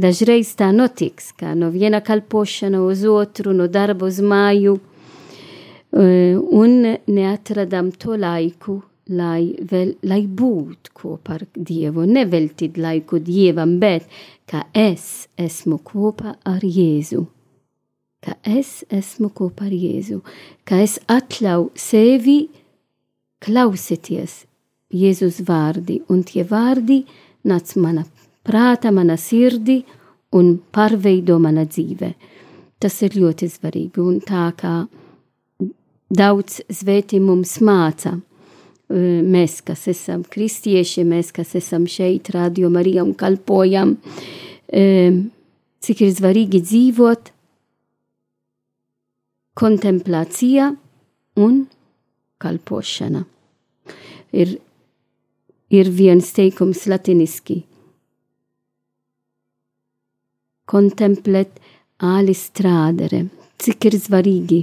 Dažreiz 0.00 0.52
tā 0.60 0.68
notiks, 0.76 1.32
ka 1.40 1.56
no 1.56 1.72
viena 1.72 2.02
kalpošana 2.04 2.84
uz 2.84 3.02
otru, 3.08 3.56
no 3.56 3.66
darba 3.72 4.06
uz 4.12 4.20
māju, 4.20 4.76
un 5.96 6.76
neatradam 7.08 7.90
to 7.96 8.20
laiku, 8.20 8.78
lai, 9.10 9.54
vēl, 9.70 9.94
lai 10.06 10.22
būtu 10.26 10.94
kopā 10.96 11.38
ar 11.38 11.44
Dievu, 11.54 12.06
neveltīt 12.06 12.78
laiku 12.80 13.20
Dievam, 13.24 13.78
bet 13.82 14.06
ka 14.50 14.64
es 14.74 15.28
esmu 15.38 15.80
kopā 15.84 16.36
ar 16.46 16.64
Jēzu. 16.64 17.26
Ka 18.20 18.36
es 18.44 18.82
esmu 18.92 19.30
kopā 19.32 19.68
ar 19.68 19.74
Jēzu, 19.74 20.20
ka 20.68 20.80
es 20.84 20.98
atļauju 21.08 21.70
sevi 21.80 22.38
klausīties 23.40 24.44
Jēzus 24.90 25.40
vārdi, 25.46 26.00
un 26.10 26.24
tie 26.26 26.44
vārdi 26.44 27.04
nāc 27.46 27.76
mana 27.78 28.04
prāta, 28.44 28.90
mana 28.92 29.16
sirdi 29.16 29.80
un 30.36 30.56
pārveido 30.72 31.38
mana 31.40 31.64
dzīve. 31.68 32.14
Tas 32.80 32.96
ir 33.04 33.16
ļoti 33.20 33.48
svarīgi, 33.52 34.00
un 34.00 34.18
tā 34.24 34.48
kā 34.58 34.74
daudz 36.10 36.60
svētī 36.72 37.20
mums 37.22 37.58
māca, 37.62 38.16
mēs, 38.90 39.60
kas 39.62 39.86
esam 39.90 40.24
kristieši, 40.26 41.04
mēs, 41.06 41.30
kas 41.34 41.54
esam 41.58 41.86
šeit, 41.86 42.32
radio 42.34 42.70
Marija 42.72 43.04
un 43.06 43.14
kalpojam, 43.14 43.96
cik 44.70 46.02
ir 46.02 46.10
svarīgi 46.14 46.62
dzīvot 46.64 47.30
kontemplācija 49.60 50.70
un 51.42 51.60
kalpošana. 52.40 53.24
Ir, 54.32 54.56
ir 55.70 55.90
viens 55.90 56.30
teikums 56.34 56.86
latiniski. 56.90 57.60
Kontemplet 60.70 61.58
alis 61.98 62.46
strādere. 62.50 63.26
Cik 63.60 63.90
ir 63.90 63.98
svarīgi 64.00 64.60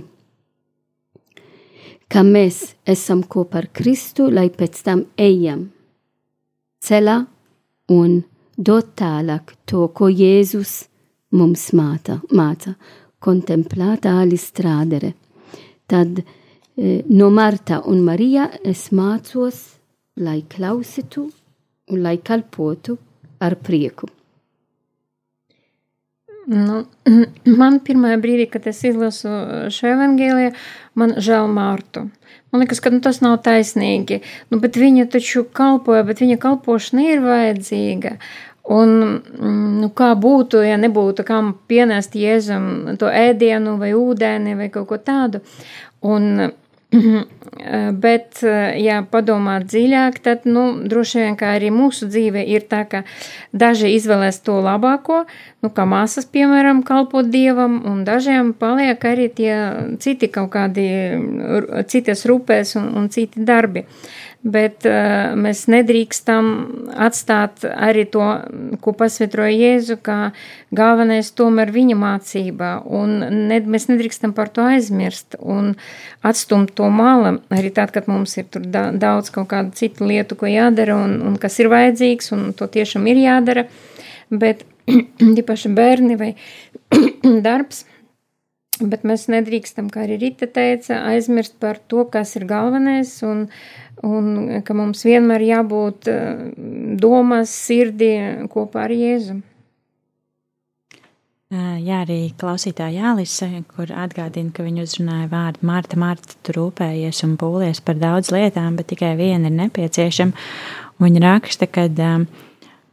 ka 2.11 2.23
mēs 2.23 2.75
esam 2.87 3.23
kopā 3.23 3.63
ar 3.63 3.67
Kristu, 3.73 4.29
lai 4.31 4.47
pēc 4.49 4.83
tam 4.85 5.03
ejam 5.17 5.67
ceļā 6.87 7.17
un 7.93 8.21
dot 8.57 8.93
tālāk 8.99 9.53
to, 9.69 9.87
ko 9.93 10.09
Jēzus 10.09 10.87
mums 11.37 11.69
māca, 11.77 12.19
māca 12.31 12.75
kontemplēt 13.23 14.07
āli 14.07 14.37
strādere. 14.39 15.13
Tad 15.87 16.21
e, 16.21 16.25
no 17.09 17.29
Marta 17.33 17.81
un 17.85 18.03
Marija 18.05 18.49
es 18.63 18.87
mācos, 18.91 19.63
lai 20.17 20.41
klausītu 20.49 21.27
un 21.91 22.03
lai 22.03 22.17
kalpotu 22.23 22.97
ar 23.39 23.55
prieku. 23.63 24.09
Nu, 26.47 26.85
man 27.61 27.81
pirmā 27.83 28.15
brīdī, 28.23 28.47
kad 28.51 28.67
es 28.71 28.79
izlasu 28.87 29.31
šo 29.73 29.89
evangēliju, 29.91 30.53
man 30.99 31.17
žēl 31.19 31.49
Mārtu. 31.51 32.07
Man 32.51 32.63
liekas, 32.63 32.79
ka 32.83 32.91
nu, 32.93 33.01
tas 33.03 33.19
nav 33.19 33.41
taisnīgi. 33.43 34.21
Nu, 34.51 34.61
bet 34.63 34.79
viņa 34.79 35.09
taču 35.11 35.43
kalpoja, 35.43 36.05
bet 36.07 36.23
viņa 36.23 36.37
kalpošana 36.39 37.09
ir 37.11 37.23
vajadzīga. 37.25 38.13
Un, 38.67 38.93
mm, 39.15 39.65
nu, 39.81 39.89
kā 39.95 40.13
būtu, 40.19 40.61
ja 40.63 40.79
nebūtu 40.79 41.23
kam 41.27 41.53
pienest 41.71 42.15
jēzum 42.19 42.97
to 42.99 43.11
ēdienu 43.11 43.77
vai 43.79 43.93
ūdeni 43.95 44.55
vai 44.59 44.67
kaut 44.71 44.89
ko 44.89 44.99
tādu. 44.99 45.43
Un, 46.03 46.49
Bet, 47.97 48.41
ja 48.77 48.99
padomā 49.11 49.57
dziļāk, 49.63 50.19
tad 50.23 50.45
nu, 50.45 50.65
droši 50.87 51.23
vien 51.23 51.37
arī 51.47 51.71
mūsu 51.73 52.07
dzīve 52.11 52.43
ir 52.45 52.67
tā, 52.69 52.83
ka 52.89 53.01
daži 53.51 53.93
izvēlēs 53.95 54.39
to 54.45 54.59
labāko, 54.63 55.23
nu, 55.63 55.71
kā 55.73 55.87
māsas, 55.89 56.27
piemēram, 56.29 56.83
kalpot 56.87 57.27
dievam, 57.33 57.79
un 57.87 58.03
dažiem 58.07 58.53
paliek 58.57 59.03
arī 59.09 59.27
tie 59.33 59.55
citi 60.03 60.29
kaut 60.31 60.51
kādi 60.53 60.87
citas 61.89 62.25
rūpēs 62.29 62.77
un, 62.81 62.91
un 62.99 63.09
citi 63.13 63.43
darbi. 63.47 63.87
Bet 64.47 64.85
uh, 64.87 65.33
mēs 65.35 65.65
nedrīkstam 65.67 66.45
atstāt 67.03 67.65
arī 67.67 68.05
to, 68.07 68.23
ko 68.83 68.93
pasvitroja 68.95 69.51
Jēzu, 69.51 69.97
kā 70.05 70.29
galvenais 70.77 71.33
tomēr 71.35 71.73
viņa 71.75 71.97
mācība, 71.99 72.69
un 72.85 73.17
ne, 73.49 73.57
mēs 73.67 73.89
nedrīkstam 73.89 74.31
par 74.37 74.51
to 74.53 74.63
aizmirst 74.63 75.35
un 75.41 75.73
atstumt 76.27 76.71
to 76.77 76.87
malam, 76.93 77.41
arī 77.51 77.73
tad, 77.75 77.91
kad 77.95 78.07
mums 78.07 78.37
ir 78.39 78.47
tur 78.53 78.63
da, 78.63 78.85
daudz 78.95 79.33
kaut 79.35 79.49
kādu 79.51 79.75
citu 79.75 80.07
lietu, 80.07 80.37
ko 80.39 80.47
jādara, 80.47 80.95
un, 80.95 81.17
un 81.27 81.35
kas 81.41 81.59
ir 81.59 81.71
vajadzīgs, 81.73 82.31
un 82.37 82.47
to 82.55 82.69
tiešām 82.71 83.09
ir 83.11 83.19
jādara, 83.25 83.65
bet 84.31 84.63
īpaši 85.41 85.73
bērni 85.75 86.15
vai 86.19 86.31
darbs, 87.47 87.83
bet 88.77 89.03
mēs 89.09 89.25
nedrīkstam, 89.33 89.89
kā 89.89 90.05
arī 90.05 90.19
Rita 90.21 90.47
teica, 90.53 91.01
aizmirst 91.09 91.57
par 91.59 91.81
to, 91.89 92.05
kas 92.13 92.35
ir 92.37 92.45
galvenais, 92.45 93.15
un 93.25 93.47
uh, 93.47 93.86
un 94.05 94.61
ka 94.65 94.75
mums 94.77 95.05
vienmēr 95.07 95.45
jābūt 95.47 96.09
eh, 96.11 96.41
domās, 97.01 97.53
sirdī 97.67 98.11
kopā 98.51 98.87
ar 98.87 98.95
Jēzu. 98.95 99.39
Jā, 101.47 102.01
arī 102.01 102.33
klausītāja 102.35 103.05
Jālise, 103.05 103.47
kur 103.71 103.87
atgādina, 103.95 104.51
ka 104.51 104.65
viņa 104.65 104.83
uzrunāja 104.83 105.29
vārdu 105.31 105.63
Marta, 105.69 105.95
Marta, 105.95 106.35
tu 106.43 106.51
rūpējies 106.57 107.21
un 107.23 107.37
pūlies 107.39 107.79
par 107.87 107.95
daudz 108.01 108.33
lietām, 108.35 108.75
bet 108.75 108.89
tikai 108.91 109.13
viena 109.15 109.47
ir 109.47 109.55
nepieciešama. 109.55 110.35
Viņa 110.99 111.21
raksta, 111.23 111.69
ka 111.71 111.85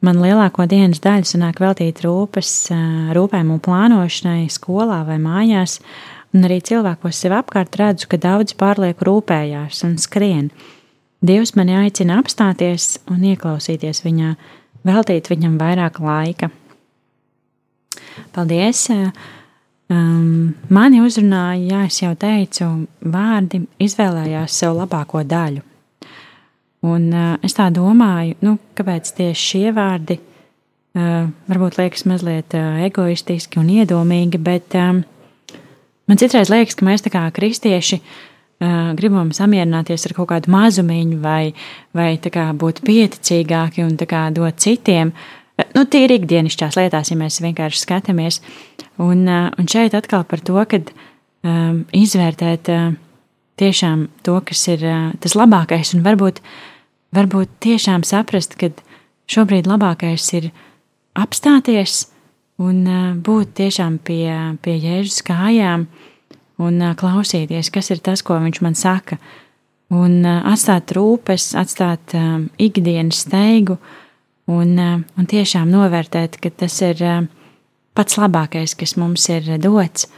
man 0.06 0.22
lielāko 0.22 0.68
dienas 0.70 1.02
daļu 1.02 1.26
sanāk 1.26 1.58
veltīt 1.64 2.04
rūpes, 2.04 2.52
uh, 2.70 3.10
rūpējumu 3.16 3.58
plānošanai 3.64 4.46
skolā 4.54 5.00
vai 5.08 5.18
mājās, 5.18 5.80
un 6.30 6.46
arī 6.46 6.60
cilvēkos 6.62 7.24
sev 7.24 7.34
apkārt 7.40 7.74
redzu, 7.80 8.06
ka 8.12 8.22
daudzi 8.22 8.54
pārlieku 8.60 9.08
rūpējās 9.10 9.82
un 9.88 9.98
skrien. 9.98 10.52
Dievs 11.24 11.54
mani 11.56 11.72
aicina 11.78 12.18
apstāties 12.20 12.98
un 13.08 13.22
ieklausīties 13.24 14.02
viņā, 14.04 14.34
veltīt 14.84 15.30
viņam 15.32 15.54
vairāk 15.56 16.00
laika. 16.04 16.50
Paldies! 18.34 18.82
Um, 19.94 20.52
mani 20.72 21.00
uzrunāja, 21.04 21.62
jā, 21.70 21.78
es 21.88 22.00
jau 22.02 22.10
teicu, 22.20 22.68
vārdi 23.14 23.62
izvēlējās 23.84 24.58
sev 24.60 24.76
labāko 24.76 25.22
daļu. 25.28 25.62
Un 26.84 27.08
uh, 27.12 27.32
es 27.44 27.56
tā 27.56 27.70
domāju, 27.72 28.36
nu, 28.44 28.58
kāpēc 28.76 29.14
tieši 29.16 29.48
šie 29.48 29.72
vārdi 29.76 30.18
uh, 30.18 31.30
varbūt 31.48 31.80
liekas 31.80 32.04
mazliet 32.10 32.56
uh, 32.58 32.82
egoistiski 32.84 33.62
un 33.62 33.72
iedomīgi, 33.72 34.40
bet 34.44 34.76
um, 34.80 35.00
man 36.04 36.20
citreiz 36.20 36.52
liekas, 36.52 36.76
ka 36.76 36.88
mēs 36.88 37.04
tā 37.06 37.12
kā 37.14 37.24
kristieši 37.32 38.00
uh, 38.02 38.14
gribam 38.60 39.32
samierināties 39.34 40.06
ar 40.08 40.14
kaut 40.16 40.30
kādu 40.30 40.52
mazumiņu, 40.54 41.18
vai, 41.22 41.54
vai 41.96 42.14
kā, 42.18 42.50
būt 42.56 42.82
pieticīgāki 42.86 43.84
un 43.84 43.96
kā, 43.98 44.28
dot 44.34 44.60
citiem. 44.62 45.12
Nu, 45.74 45.84
tīri 45.86 46.18
ikdienišķās 46.18 46.78
lietās, 46.78 47.10
ja 47.10 47.18
mēs 47.18 47.40
vienkārši 47.42 47.82
skatāmies. 47.82 48.40
Un, 49.02 49.26
un 49.28 49.70
šeit 49.70 49.94
atkal 49.94 50.24
par 50.26 50.42
to, 50.42 50.58
ka 50.70 50.80
um, 50.80 51.84
izvērtēt 51.94 52.70
uh, 52.72 52.94
tiešām 53.60 54.08
to, 54.26 54.40
kas 54.46 54.64
ir 54.70 54.86
uh, 54.86 55.12
tas 55.22 55.36
labākais, 55.38 55.94
un 55.94 56.02
varbūt, 56.06 56.40
varbūt 57.14 57.58
tiešām 57.62 58.06
saprast, 58.06 58.58
ka 58.58 58.72
šobrīd 59.30 59.70
labākais 59.70 60.26
ir 60.38 60.50
apstāties 61.18 62.08
un 62.62 62.82
uh, 62.86 63.06
būt 63.14 63.54
tiešām 63.62 64.00
pie, 64.02 64.26
pie 64.62 64.78
jēzus 64.78 65.22
kājām. 65.26 65.86
Uh, 65.86 66.10
un 66.62 66.82
klausīties, 66.98 67.70
kas 67.74 67.90
ir 67.90 68.02
tas, 68.04 68.22
ko 68.22 68.38
viņš 68.42 68.60
man 68.64 68.76
saka, 68.78 69.18
un 69.94 70.22
atstāt 70.26 70.94
rūpes, 70.96 71.52
atstāt 71.58 72.14
ikdienas 72.62 73.24
steigu 73.26 73.78
un, 74.50 74.76
un 74.78 75.30
tiešām 75.30 75.70
novērtēt, 75.70 76.38
ka 76.42 76.52
tas 76.64 76.80
ir 76.86 77.02
pats 77.94 78.18
labākais, 78.18 78.76
kas 78.78 78.96
mums 79.00 79.28
ir 79.30 79.56
dots, 79.62 80.08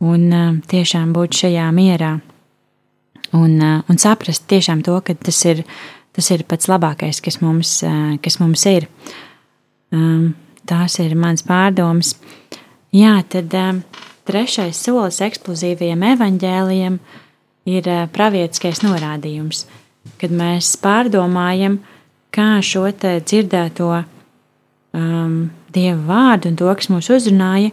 un 0.00 0.60
tiešām 0.68 1.14
būt 1.16 1.42
šajā 1.42 1.70
mierā 1.76 2.18
un, 3.32 3.56
un 3.62 3.98
saprast 4.00 4.46
tiešām 4.50 4.82
to, 4.86 4.98
ka 5.04 5.14
tas 5.14 5.38
ir, 5.48 5.64
tas 6.16 6.30
ir 6.34 6.44
pats 6.48 6.70
labākais, 6.70 7.20
kas 7.24 7.40
mums, 7.44 7.80
kas 8.24 8.38
mums 8.42 8.66
ir. 8.70 8.88
Tās 10.70 10.98
ir 11.02 11.16
mans 11.18 11.44
pārdomas. 11.46 12.14
Jā, 12.94 13.16
tad 13.30 13.54
um, 13.54 13.80
Trešais 14.28 14.78
solis 14.84 15.20
eksplozīvajiem 15.24 16.02
evaņģēliem 16.14 16.98
ir 17.70 17.88
eh, 17.88 18.06
pravietiskais 18.12 18.82
norādījums, 18.84 19.64
kad 20.20 20.34
mēs 20.34 20.74
pārdomājam, 20.80 21.78
kā 22.34 22.60
šo 22.62 22.86
dzirdēto 22.92 23.90
um, 23.96 25.36
dievu 25.74 26.02
vārdu 26.06 26.50
un 26.50 26.58
to, 26.60 26.68
kas 26.76 26.90
mūs 26.92 27.10
uzrunāja, 27.16 27.72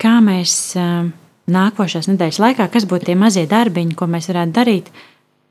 kā 0.00 0.16
mēs 0.24 0.54
um, 0.80 1.12
nākošās 1.52 2.08
nedēļas 2.10 2.40
laikā, 2.42 2.68
kas 2.72 2.86
būtu 2.88 3.10
tie 3.10 3.18
mazie 3.18 3.46
darbiņi, 3.50 3.96
ko 3.98 4.08
mēs 4.10 4.30
varētu 4.32 4.56
darīt, 4.58 4.88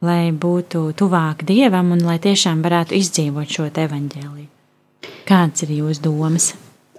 lai 0.01 0.32
būtu 0.34 0.88
tuvāk 0.97 1.45
dievam 1.47 1.93
un 1.95 2.04
lai 2.08 2.17
tiešām 2.21 2.63
varētu 2.65 2.97
izdzīvot 2.97 3.56
šo 3.56 3.69
evaņģēliju. 3.69 4.49
Kāds 5.27 5.63
ir 5.65 5.77
jūsu 5.77 6.04
domas? 6.10 6.51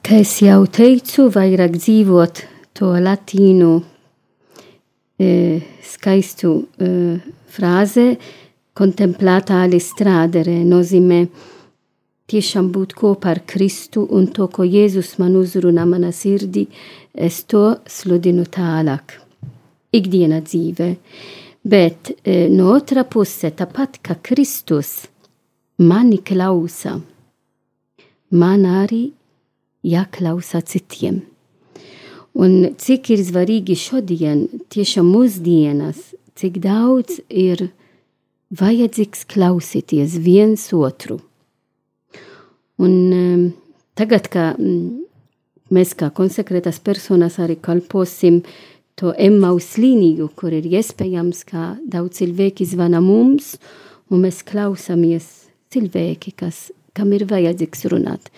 Kā 0.03 0.19
jau 0.23 0.65
teicu, 0.67 1.29
vairāk 1.31 1.77
dzīvot 1.79 2.47
to 2.77 2.93
latīnu 2.99 3.73
e, 5.19 5.29
skaistu 5.85 6.55
e, 6.79 6.95
frāze 7.53 8.07
Kontemplātāli 8.73 9.77
strādere 9.85 10.63
nozīmē 10.65 11.19
tiešām 12.33 12.71
būt 12.73 12.95
kopā 12.97 13.35
ar 13.35 13.41
Kristu 13.45 14.07
un 14.17 14.31
to, 14.33 14.47
ko 14.49 14.65
Jēzus 14.65 15.19
man 15.21 15.35
uzrunā 15.37 15.85
manā 15.85 16.09
sirdī, 16.17 16.65
es 17.13 17.43
to 17.45 17.67
sludinu 17.85 18.47
tālāk. 18.49 19.19
Ikdiena 19.93 20.41
dzīve. 20.41 20.89
Bet 21.63 22.15
e, 22.25 22.49
no 22.49 22.71
otra 22.73 23.05
puse, 23.05 23.53
tāpat 23.53 24.01
kā 24.01 24.17
Kristus 24.25 25.03
mani 25.85 26.23
klausa, 26.25 26.97
man 28.33 28.65
arī 28.65 29.03
jāklausa 29.85 30.65
citiem. 30.65 31.21
Un 32.33 32.73
cik 32.81 33.11
ir 33.13 33.21
svarīgi 33.27 33.77
šodien, 33.77 34.47
tiešām 34.73 35.11
mūsdienas, 35.13 35.99
cik 36.39 36.63
daudz 36.65 37.21
ir 37.29 37.69
vajadzīgs 38.57 39.27
klausīties 39.29 40.17
viens 40.25 40.65
otru. 40.73 41.21
Un 42.81 42.95
um, 43.13 43.45
tagad, 43.99 44.31
kā 44.33 44.53
um, 44.57 45.05
mēs 45.73 45.93
kā 45.99 46.09
konsekrētas 46.15 46.81
personas 46.85 47.39
arī 47.41 47.59
kalposim 47.61 48.41
to 48.97 49.13
emmaus 49.13 49.75
līniju, 49.81 50.31
kur 50.37 50.57
ir 50.57 50.67
iespējams, 50.69 51.45
ka 51.49 51.77
daudz 51.85 52.21
cilvēki 52.21 52.67
zvana 52.69 53.01
mums, 53.05 53.57
un 54.13 54.25
mēs 54.25 54.43
klausāmies 54.49 55.29
cilvēki, 55.73 56.35
kas, 56.37 56.71
kam 56.97 57.13
ir 57.17 57.25
vajadzīgs 57.29 57.89
runāt. 57.93 58.33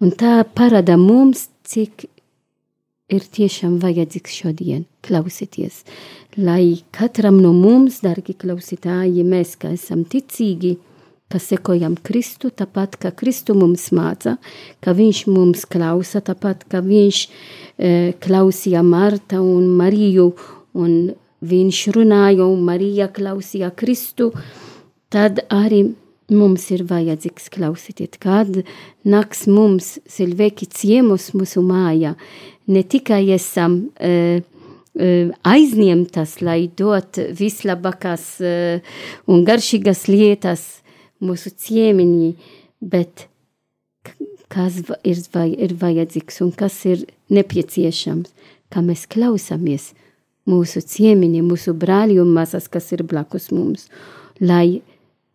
Un 0.00 0.14
tā 0.16 0.40
parāda 0.56 0.96
mums, 0.98 1.48
cik 1.66 2.06
ir 3.10 3.26
tiešām 3.36 3.78
vajadzīgs 3.82 4.36
šodien 4.42 4.84
klausīties. 5.06 5.82
Lai 6.38 6.80
katram 6.94 7.40
no 7.42 7.52
mums, 7.56 8.00
darbie 8.04 8.36
klausītāji, 8.38 9.24
mēs, 9.26 9.56
kā 9.60 9.74
esam 9.74 10.04
ticīgi, 10.08 10.76
ka 11.30 11.38
sekojam 11.38 11.94
Kristu, 12.02 12.50
tāpat 12.50 12.96
kā 13.02 13.12
Kristu 13.14 13.54
mums 13.58 13.90
māca, 13.94 14.36
ka 14.82 14.94
Viņš 14.98 15.24
mums 15.30 15.66
klausa, 15.70 16.22
tāpat 16.26 16.66
kā 16.70 16.82
Viņš 16.82 17.20
e, 17.26 17.90
klausīja 18.22 18.82
Marta 18.86 19.42
un 19.42 19.68
Mariju, 19.78 20.30
un 20.74 21.12
Viņš 21.40 21.84
runāja, 21.96 22.44
un 22.44 22.64
Marija 22.66 23.06
klausīja 23.08 23.70
Kristu, 23.72 24.32
tad 25.08 25.40
arī 25.48 25.86
mums 26.32 26.68
ir 26.74 26.84
vajadzīgs 26.88 27.50
klausīties, 27.54 28.18
kad 28.22 28.62
nāks 29.06 29.46
mums 29.50 29.98
cilvēki 30.10 30.68
ciemos 30.74 31.30
mūsu 31.36 31.62
mājā, 31.66 32.14
ne 32.70 32.82
tikai 32.82 33.22
esam 33.34 33.80
uh, 33.98 34.40
uh, 34.40 35.32
aizņemtas, 35.54 36.38
lai 36.46 36.60
dot 36.76 37.20
vislabākās 37.38 38.28
uh, 38.44 38.94
un 39.30 39.44
garšīgas 39.48 40.06
lietas 40.10 40.66
mūsu 41.20 41.52
ciemiņi, 41.52 42.34
bet 42.80 43.26
kas 44.50 44.80
ir, 45.06 45.18
vai, 45.34 45.50
ir 45.54 45.74
vajadzīgs 45.78 46.40
un 46.44 46.54
kas 46.56 46.80
ir 46.88 47.04
nepieciešams, 47.30 48.32
kā 48.70 48.82
mēs 48.82 49.06
klausāmies 49.10 49.92
mūsu 50.50 50.82
ciemiņi, 50.82 51.42
mūsu 51.46 51.74
brāļi 51.78 52.18
un 52.22 52.32
mazas, 52.34 52.66
kas 52.72 52.90
ir 52.96 53.04
blakus 53.06 53.50
mums, 53.54 53.86
lai 54.40 54.80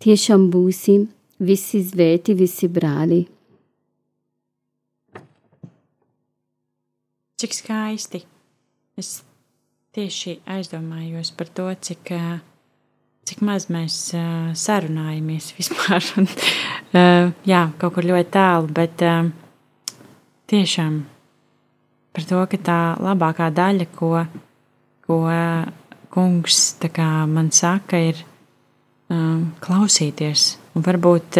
tiešām 0.03 0.49
būsim 0.53 1.07
visi 1.39 1.81
svēti, 1.83 2.35
visi 2.37 2.69
brāļi. 2.71 3.21
Cik 7.35 7.55
skaisti. 7.55 8.21
Es 8.95 9.17
tieši 9.95 10.37
aizdomājos 10.47 11.33
par 11.35 11.49
to, 11.51 11.67
cik, 11.87 12.13
cik 13.27 13.41
maz 13.43 13.67
mēs 13.71 13.97
sarunājamies 14.55 15.51
vispār. 15.57 16.03
Un, 16.21 16.29
jā, 17.47 17.65
kaut 17.79 17.97
kur 17.97 18.07
ļoti 18.07 18.31
tālu, 18.31 18.71
bet 18.75 19.03
tiešām 20.51 21.01
par 22.15 22.27
to, 22.29 22.45
ka 22.47 22.61
tā 22.63 22.79
labākā 23.03 23.49
daļa, 23.51 23.89
ko, 23.99 24.13
ko 25.03 25.19
kungs 26.15 26.61
man 27.27 27.51
saka, 27.51 27.99
ir 27.99 28.23
klausīties. 29.63 30.55
Un 30.75 30.83
varbūt 30.85 31.37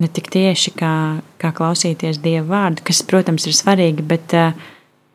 ne 0.00 0.08
tik 0.08 0.30
tieši 0.32 0.72
kā, 0.78 0.94
kā 1.40 1.50
klausīties 1.56 2.20
Dieva 2.22 2.46
vārdu, 2.48 2.84
kas, 2.86 3.02
protams, 3.04 3.46
ir 3.50 3.56
svarīgi, 3.56 4.04
bet 4.06 4.36
uh, 4.38 4.54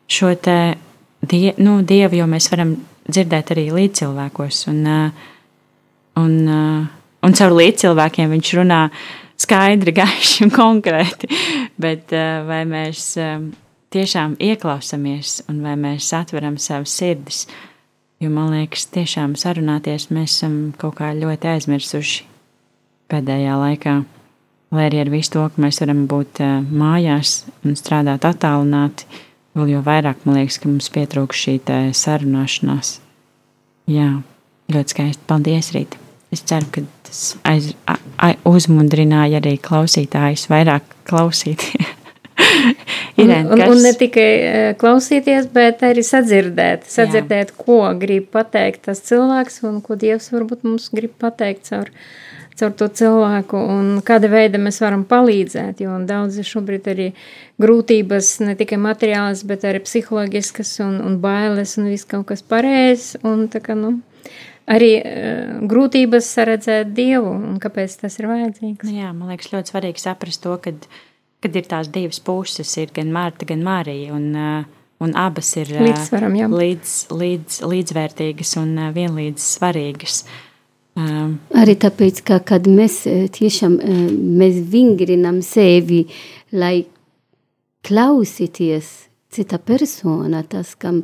šo 0.06 0.34
te 0.34 0.76
die, 1.20 1.54
nu, 1.58 1.80
dievu 1.82 2.20
jau 2.20 2.28
mēs 2.30 2.48
varam 2.52 2.76
dzirdēt 3.06 3.52
arī 3.54 3.68
līdzcilvēkos. 3.74 4.62
Un, 4.72 4.82
un, 6.22 6.34
un 7.26 7.38
caur 7.40 7.56
līdzcilvēkiem 7.56 8.32
viņš 8.34 8.52
runā 8.58 8.80
skaidri, 9.40 9.94
gaiši 9.96 10.46
un 10.46 10.54
konkrēti. 10.54 11.30
Bet 11.82 12.14
vai 12.48 12.62
mēs 12.68 13.12
tiešām 13.94 14.38
ieklausāmies 14.42 15.42
un 15.50 15.60
vai 15.64 15.76
mēs 15.80 16.08
atveram 16.16 16.56
savas 16.62 16.94
sirdis? 16.96 17.44
Jo 18.20 18.30
man 18.32 18.54
liekas, 18.54 18.86
tiešām 18.94 19.34
sarunāties 19.36 20.08
mēs 20.14 20.38
esam 20.38 20.72
kaut 20.80 20.96
kā 21.00 21.12
ļoti 21.16 21.50
aizmirsuši 21.52 22.24
pēdējā 23.12 23.56
laikā. 23.60 23.96
Lai 24.74 24.88
arī 24.88 25.04
ar 25.04 25.12
visu 25.12 25.36
to, 25.36 25.44
ka 25.52 25.62
mēs 25.62 25.78
varam 25.82 26.06
būt 26.10 26.40
mājās 26.72 27.42
un 27.62 27.76
strādāt 27.78 28.24
attālināti, 28.26 29.06
Vēl 29.56 29.70
jau 29.72 29.80
vairāk 29.80 30.26
man 30.28 30.36
liekas, 30.36 30.58
ka 30.60 30.68
mums 30.68 30.90
pietrūkst 30.92 31.46
šī 31.46 31.54
sarunāšanās. 31.96 32.98
Jā, 33.88 34.18
ļoti 34.68 34.92
skaisti. 34.92 35.22
Paldies, 35.30 35.70
Rīt! 35.72 35.96
Es 36.34 36.42
ceru, 36.44 36.68
ka 36.74 36.82
tas 37.06 37.20
aiz, 37.48 37.70
a, 37.88 37.94
a, 38.20 38.34
uzmundrināja 38.50 39.40
arī 39.40 39.54
klausītājus 39.62 40.50
vairāk 40.52 40.98
klausīties. 41.08 41.88
Irēn, 43.16 43.48
un, 43.48 43.60
un, 43.62 43.72
un 43.72 43.80
ne 43.80 43.92
tikai 43.96 44.30
klausīties, 44.80 45.48
bet 45.54 45.80
arī 45.86 46.04
sadzirdēt, 46.04 46.84
sadzirdēt, 46.92 47.52
Jā. 47.54 47.58
ko 47.64 47.78
grib 47.96 48.28
pateikt 48.34 48.84
tas 48.90 49.00
cilvēks 49.08 49.62
un 49.64 49.80
ko 49.84 49.96
Dievs 49.96 50.28
varbūt 50.34 50.66
mums 50.68 50.90
grib 50.92 51.14
pateikt 51.22 51.70
caur 51.70 51.92
caur 52.56 52.72
to 52.76 52.88
cilvēku 52.88 53.58
un 53.60 53.88
kāda 54.06 54.30
veida 54.32 54.60
mēs 54.60 54.80
varam 54.80 55.04
palīdzēt, 55.08 55.82
jo 55.84 55.96
daudzi 56.08 56.44
šobrīd 56.46 56.88
arī 56.92 57.08
grūtības 57.62 58.30
ne 58.46 58.56
tikai 58.58 58.78
materiālas, 58.80 59.44
bet 59.48 59.66
arī 59.68 59.82
psiholoģiskas 59.84 60.76
un, 60.84 60.98
un 61.04 61.18
bailes 61.22 61.76
un 61.80 61.90
viss 61.92 62.08
kaut 62.08 62.26
kas 62.30 62.44
pareizs 62.46 63.16
un 63.26 63.46
tā 63.52 63.60
kā, 63.64 63.76
nu, 63.78 63.98
arī 64.72 64.92
uh, 65.00 65.58
grūtības 65.68 66.30
saredzēt 66.38 66.94
Dievu 66.96 67.34
un 67.36 67.60
kāpēc 67.62 68.00
tas 68.02 68.16
ir 68.20 68.30
vajadzīgs. 68.32 68.88
Nu 68.88 68.96
jā, 69.02 69.12
man 69.12 69.34
liekas 69.34 69.52
ļoti 69.52 69.74
svarīgi 69.74 70.06
saprast 70.06 70.44
to, 70.46 70.56
kad, 70.64 70.88
kad 71.44 71.56
ir 71.56 71.68
tās 71.68 71.90
divas 71.92 72.20
puses, 72.24 72.72
ir 72.80 72.92
gan 72.96 73.12
Marta, 73.14 73.46
gan 73.48 73.62
Marija, 73.64 74.14
un, 74.16 74.26
uh, 74.34 74.82
un 75.02 75.14
abas 75.18 75.52
ir 75.60 75.70
uh, 75.76 75.84
līdz, 75.84 76.92
līdz, 77.12 77.60
līdzvērtīgas 77.68 78.56
un 78.62 78.76
uh, 78.78 78.90
vienlīdz 78.96 79.48
svarīgas. 79.56 80.24
Um. 80.96 81.36
Arī 81.52 81.74
tāpēc, 81.76 82.22
ka 82.24 82.40
kad 82.40 82.68
mēs 82.72 83.02
tiešām 83.36 83.74
mēs 84.40 84.62
vingrinam 84.72 85.42
sevi, 85.44 86.06
lai 86.56 86.86
klausīties 87.86 88.88
cita 89.36 89.58
persona, 89.60 90.40
tas, 90.48 90.72
kam, 90.80 91.02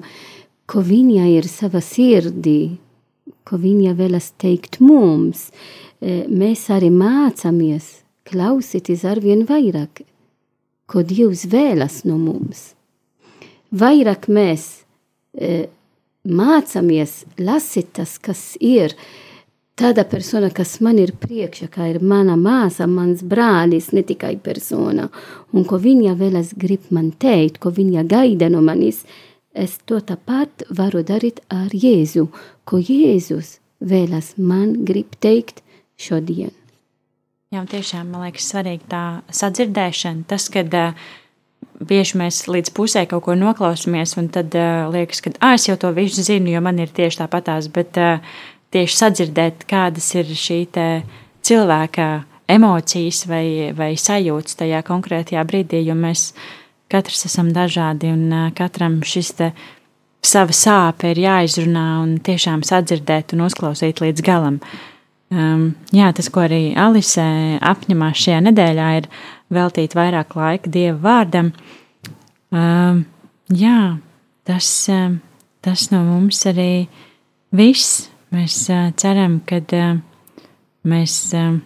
ko 0.64 0.81
viņa 0.81 1.27
ir 1.35 1.49
sava 1.51 1.83
sirdī, 1.85 2.79
ko 3.45 3.59
viņa 3.61 3.92
vēlas 3.99 4.31
teikt 4.40 4.81
mums, 4.81 5.51
mēs 6.01 6.64
arī 6.73 6.88
mācāmies 6.95 7.90
klausīties 8.33 9.05
arvien 9.05 9.45
vairāk, 9.47 10.07
ko 10.92 11.02
Dievs 11.07 11.46
vēlas 11.48 12.02
no 12.05 12.18
mums. 12.20 12.72
Vairāk 13.72 14.28
mēs 14.28 14.68
mācāmies 16.28 17.22
lasīt 17.40 17.94
tas, 17.96 18.18
kas 18.20 18.42
ir, 18.61 18.94
tāda 19.78 20.05
persona, 20.05 20.50
kas 20.52 20.76
man 20.85 21.00
ir 21.00 21.14
priekšā, 21.18 21.70
kā 21.72 21.88
ir 21.90 22.02
mana 22.05 22.37
māsa, 22.37 22.87
mans 22.87 23.24
brālis, 23.24 23.90
ne 23.96 24.05
tikai 24.07 24.37
persona, 24.44 25.09
un 25.52 25.64
ko 25.64 25.81
viņa 25.81 26.14
vēlas 26.20 26.52
grib 26.59 26.90
man 26.90 27.11
teikt, 27.11 27.59
ko 27.62 27.72
viņa 27.72 28.07
gaida 28.07 28.50
no 28.52 28.62
manis, 28.62 29.02
es 29.52 29.78
to 29.88 30.00
tāpat 30.00 30.66
varu 30.70 31.02
darīt 31.05 31.42
ar 31.52 31.72
Jēzu, 31.72 32.28
ko 32.64 32.78
Jēzus 32.78 33.59
vēlas 33.81 34.35
man 34.37 34.83
grib 34.85 35.16
teikt 35.20 35.64
šodien. 35.96 36.52
Jā, 37.53 37.67
tiešām 37.69 38.09
man 38.09 38.23
liekas 38.25 38.47
svarīgi 38.49 38.87
tā 38.88 39.03
sadzirdēšana, 39.29 40.25
tas, 40.31 40.47
kad 40.49 40.73
uh, 40.73 40.95
bieži 41.85 42.17
mēs 42.17 42.47
līdz 42.49 42.73
pusē 42.73 43.03
kaut 43.11 43.27
ko 43.27 43.35
noklausāmies, 43.37 44.15
un 44.17 44.31
tad 44.33 44.55
uh, 44.57 44.87
liekas, 44.93 45.21
ka 45.21 45.35
ah, 45.37 45.59
es 45.59 45.67
jau 45.69 45.77
to 45.77 45.91
visu 45.93 46.25
zinu, 46.25 46.49
jo 46.55 46.62
man 46.65 46.81
ir 46.81 46.88
tieši 46.97 47.21
tāpatās, 47.21 47.69
bet 47.75 47.99
uh, 48.01 48.25
tieši 48.73 48.97
sadzirdēt, 48.97 49.67
kādas 49.69 50.09
ir 50.17 50.33
šī 50.33 50.62
cilvēka 51.45 52.07
emocijas 52.57 53.27
vai, 53.29 53.45
vai 53.77 53.93
sajūtas 54.01 54.57
tajā 54.62 54.81
konkrētajā 54.88 55.45
brīdī, 55.45 55.83
jo 55.85 55.97
mēs 55.99 56.31
katrs 56.93 57.27
esam 57.29 57.53
dažādi 57.53 58.15
un 58.15 58.53
katram 58.57 59.03
šis 59.05 59.35
te 59.37 59.51
sava 60.25 60.57
sāpe 60.57 61.12
ir 61.12 61.21
jāizrunā 61.21 61.87
un 62.01 62.17
tiešām 62.25 62.65
sadzirdēt 62.65 63.37
un 63.37 63.45
uzklausīt 63.45 64.01
līdz 64.01 64.25
galam. 64.25 64.61
Um, 65.33 65.64
jā, 65.95 66.11
tas, 66.16 66.29
ko 66.33 66.45
arī 66.45 66.75
Alisē 66.79 67.59
apņemās 67.73 68.21
šajā 68.23 68.42
nedēļā, 68.49 68.88
ir 69.01 69.09
veltīt 69.53 69.97
vairāk 69.97 70.37
laika 70.38 70.71
Dieva 70.73 70.99
vārdam. 71.03 71.53
Um, 72.53 73.05
jā, 73.49 73.97
tas, 74.49 74.68
um, 74.92 75.18
tas 75.64 75.88
no 75.92 76.05
mums 76.07 76.45
arī 76.51 76.87
viss. 77.57 78.09
Mēs 78.33 78.62
uh, 78.73 78.90
ceram, 78.97 79.40
ka 79.49 79.61
uh, 79.61 79.97
mēs 80.88 81.16
uh, 81.37 81.57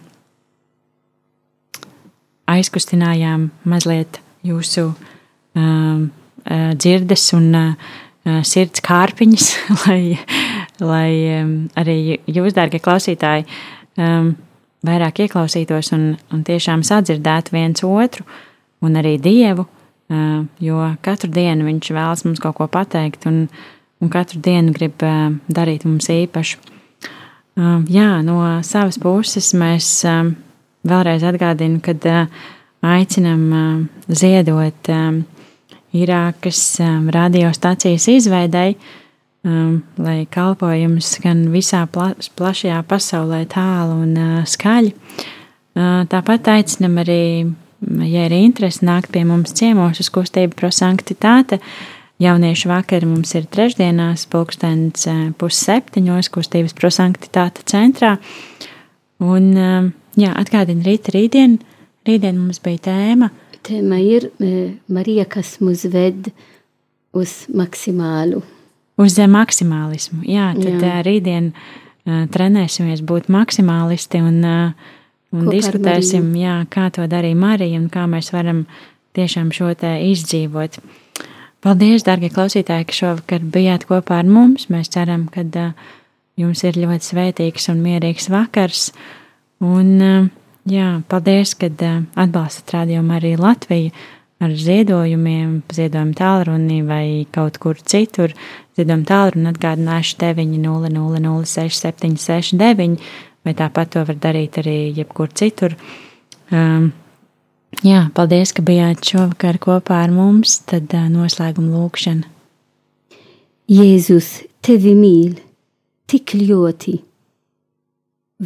aizkustinājām 2.51 3.49
mazliet 3.67 4.19
jūsu 4.47 4.89
uh, 4.91 6.01
dzirdes 6.47 7.25
un 7.35 7.47
uh, 7.55 7.95
sirds 8.47 8.83
kārpiņas, 8.83 9.47
lai, 9.85 10.17
lai 10.83 11.11
arī 11.77 12.17
jūs, 12.25 12.55
dārgie 12.57 12.81
klausītāji, 12.83 13.47
vairāk 14.87 15.23
ieklausītos 15.25 15.93
un, 15.95 16.11
un 16.33 16.43
tiešām 16.47 16.83
sadzirdētu 16.85 17.55
viens 17.55 17.83
otru 17.87 18.27
un 18.85 18.99
arī 18.99 19.15
Dievu, 19.21 19.65
jo 20.63 20.83
katru 21.03 21.31
dienu 21.33 21.65
Viņš 21.67 21.89
vēlas 21.91 22.23
mums 22.27 22.39
kaut 22.39 22.55
ko 22.59 22.67
pateikt 22.71 23.25
un, 23.27 23.47
un 23.99 24.11
katru 24.13 24.39
dienu 24.43 24.75
grib 24.75 25.01
darīt 25.49 25.87
mums 25.87 26.07
īpašu. 26.13 26.61
Jā, 27.89 28.09
no 28.23 28.37
savas 28.63 29.01
puses 29.01 29.49
mēs 29.57 29.89
vēlreiz 30.87 31.25
atgādinu, 31.25 31.81
kad 31.83 32.05
uh, 32.05 32.45
aicinam 32.81 33.89
ziedot 34.07 34.91
Irākas 35.97 36.61
radiostacijas 37.13 38.05
izveidai, 38.11 38.75
um, 39.45 39.81
lai 40.01 40.25
kalpojums 40.31 41.17
gan 41.23 41.47
visā 41.53 41.83
pla 41.91 42.13
plašajā 42.39 42.79
pasaulē 42.87 43.43
tālu 43.51 43.99
un 44.05 44.15
uh, 44.17 44.39
skaļi. 44.47 44.93
Uh, 45.77 46.05
tāpat 46.09 46.49
aicinam 46.55 46.97
arī, 47.03 47.21
ja 48.07 48.25
ir 48.25 48.35
interesi, 48.37 48.85
nākt 48.87 49.11
pie 49.13 49.25
mums 49.27 49.53
ciemos 49.57 50.01
uz 50.01 50.09
kustību 50.13 50.57
prosanktitāte. 50.57 51.61
Jauniešu 52.23 52.71
vakari 52.71 53.05
mums 53.05 53.35
ir 53.37 53.45
trešdienās, 53.45 54.25
pulkstens 54.31 55.05
uh, 55.11 55.25
pusseptiņos, 55.37 56.31
kustības 56.33 56.73
prosanktitāte 56.77 57.65
centrā. 57.69 58.15
Un, 59.21 59.51
uh, 59.53 59.91
jā, 60.17 60.31
atgādina 60.33 60.87
rīta 60.87 61.13
rītdien, 61.13 61.59
rītdien 62.09 62.39
mums 62.39 62.63
bija 62.63 62.87
tēma– 62.91 63.33
Tēma 63.67 63.97
ir 63.99 64.29
Marija, 64.87 65.25
kas 65.27 65.57
mūs 65.59 65.81
ved 65.91 66.29
uz 67.17 67.33
maksimālu. 67.51 68.39
Uz 68.97 69.17
maksimālismu. 69.29 70.23
Jā, 70.25 70.51
tad 70.57 70.81
Jā. 70.81 71.01
rītdien 71.05 71.51
trenēsimies 72.33 73.03
būt 73.05 73.27
maksimālisti 73.29 74.21
un, 74.23 74.39
un 74.45 75.43
Ko 75.43 75.51
diskutēsim, 75.53 76.31
jā, 76.39 76.61
kā 76.71 76.87
to 76.95 77.05
darīja 77.09 77.37
Marija 77.37 77.77
un 77.77 77.91
kā 77.93 78.07
mēs 78.09 78.31
varam 78.33 78.65
tiešām 79.17 79.51
šo 79.53 79.73
te 79.77 79.91
izdzīvot. 80.07 80.79
Paldies, 81.61 82.05
darbie 82.07 82.31
klausītāji, 82.33 82.87
ka 82.87 82.95
šovakar 82.95 83.45
bijāt 83.53 83.85
kopā 83.89 84.21
ar 84.21 84.29
mums. 84.29 84.69
Mēs 84.73 84.89
ceram, 84.93 85.27
ka 85.29 85.45
jums 86.37 86.63
ir 86.63 86.81
ļoti 86.81 87.11
svētīgs 87.11 87.69
un 87.73 87.85
mierīgs 87.85 88.29
vakars. 88.33 88.91
Un, 89.65 90.31
Jā, 90.67 90.97
paldies, 91.07 91.53
ka 91.55 91.69
atbalstat 92.19 92.73
rādījumu 92.75 93.13
arī 93.15 93.35
Latviju 93.39 93.93
ar 94.43 94.51
ziedojumiem, 94.53 95.63
ziedojumu 95.73 96.13
tālruni 96.17 96.81
vai 96.85 97.25
kaut 97.33 97.57
kur 97.61 97.75
citur. 97.81 98.33
Ziedojumu 98.77 99.05
tālruni 99.09 99.47
atgādināšu 99.51 100.17
900-06-769, 100.21 102.97
vai 103.45 103.53
tāpat 103.57 103.87
to 103.95 104.01
var 104.07 104.17
darīt 104.27 104.53
arī 104.61 104.77
jebkur 104.97 105.29
citur. 105.33 105.71
Um, 106.53 106.83
jā, 107.83 108.01
paldies, 108.15 108.49
ka 108.53 108.61
bijāt 108.65 108.99
šovakar 109.09 109.55
kopā 109.63 109.95
ar 110.05 110.11
mums, 110.13 110.51
tad 110.69 110.85
uh, 110.93 111.09
noslēguma 111.11 111.69
lūkšana. 111.73 112.25
Jēzus 113.67 114.27
tevi 114.63 114.93
mīl 114.95 115.33
tik 116.07 116.31
ļoti, 116.39 117.03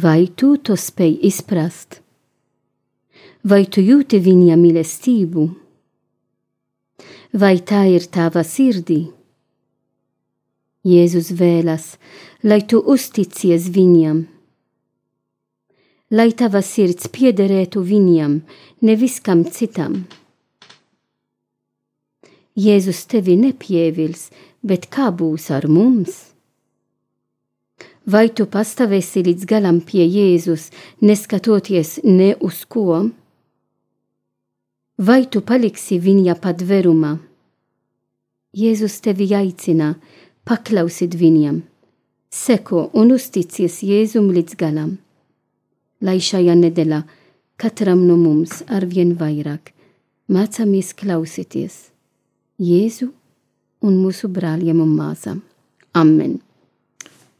vai 0.02 0.26
tu 0.34 0.56
to 0.58 0.74
spēj 0.74 1.14
izprast? 1.28 2.02
vai 3.42 3.64
tu 3.66 3.82
jūti 3.82 4.20
viņa 4.22 4.56
mīlestību? 4.58 5.48
Vai 7.32 7.62
tā 7.64 7.86
ir 7.88 8.04
tava 8.12 8.42
sirdī? 8.44 9.06
Jēzus 10.84 11.30
vēlas, 11.32 11.94
lai 12.44 12.58
tu 12.68 12.76
uzticies 12.76 13.70
viņam, 13.72 14.18
lai 16.12 16.26
tava 16.36 16.60
sirds 16.60 17.08
piederētu 17.08 17.80
viņam, 17.88 18.34
nevis 18.84 19.16
kam 19.24 19.46
citam. 19.48 20.02
Jēzus 22.52 23.00
tevi 23.08 23.38
nepievils, 23.40 24.28
bet 24.60 24.90
kā 24.92 25.08
būs 25.08 25.48
ar 25.56 25.70
mums? 25.72 26.18
Vai 28.04 28.26
tu 28.28 28.44
pastāvēsi 28.44 29.24
līdz 29.24 29.48
galam 29.48 29.80
pie 29.80 30.04
Jēzus, 30.04 30.68
neskatoties 31.00 32.02
ne 32.04 32.34
uz 32.44 32.66
ko? 32.68 33.06
Vai 35.06 35.26
tu 35.26 35.42
paliksi 35.42 35.98
viņa 35.98 36.36
padverumā? 36.42 37.16
Jēzus 38.52 39.00
tevi 39.02 39.30
aicina, 39.34 39.94
paklausit 40.44 41.16
viņam, 41.18 41.62
seko 42.30 42.90
un 43.00 43.14
uzticies 43.16 43.80
Jēzum 43.82 44.28
līdz 44.36 44.58
galam. 44.60 44.98
Lai 46.02 46.18
šajā 46.20 46.54
nedēļā 46.58 47.00
katram 47.56 48.04
no 48.06 48.18
mums 48.20 48.60
arvien 48.68 49.16
vairāk 49.18 49.72
mācāmies 50.32 50.92
klausīties 50.98 51.80
Jēzu 52.62 53.10
un 53.82 53.98
mūsu 53.98 54.30
brāļiem 54.30 54.82
un 54.84 54.96
māsām. 54.98 55.42
Amen! 55.98 56.40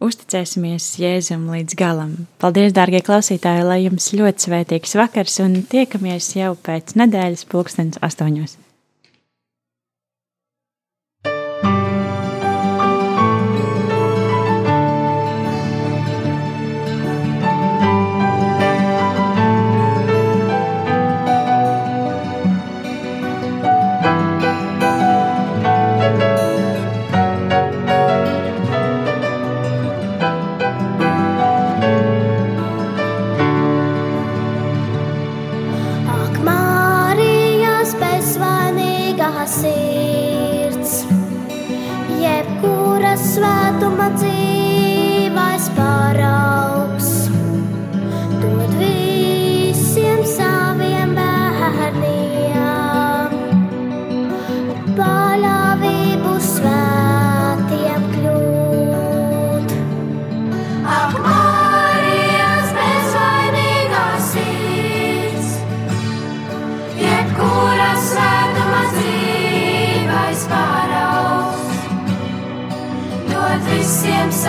Uzticēsimies 0.02 0.86
Jēzum 0.98 1.44
līdz 1.52 1.76
galam. 1.78 2.16
Paldies, 2.42 2.74
dārgie 2.74 3.02
klausītāji, 3.06 3.62
lai 3.68 3.78
jums 3.84 4.10
ļoti 4.18 4.48
svētīgs 4.48 4.96
vakars 4.98 5.38
un 5.44 5.60
tiekamies 5.62 6.32
jau 6.40 6.56
pēc 6.58 6.96
nedēļas 6.98 7.46
pulkstens 7.52 8.02
astoņos. 8.02 8.58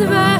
survive. 0.00 0.39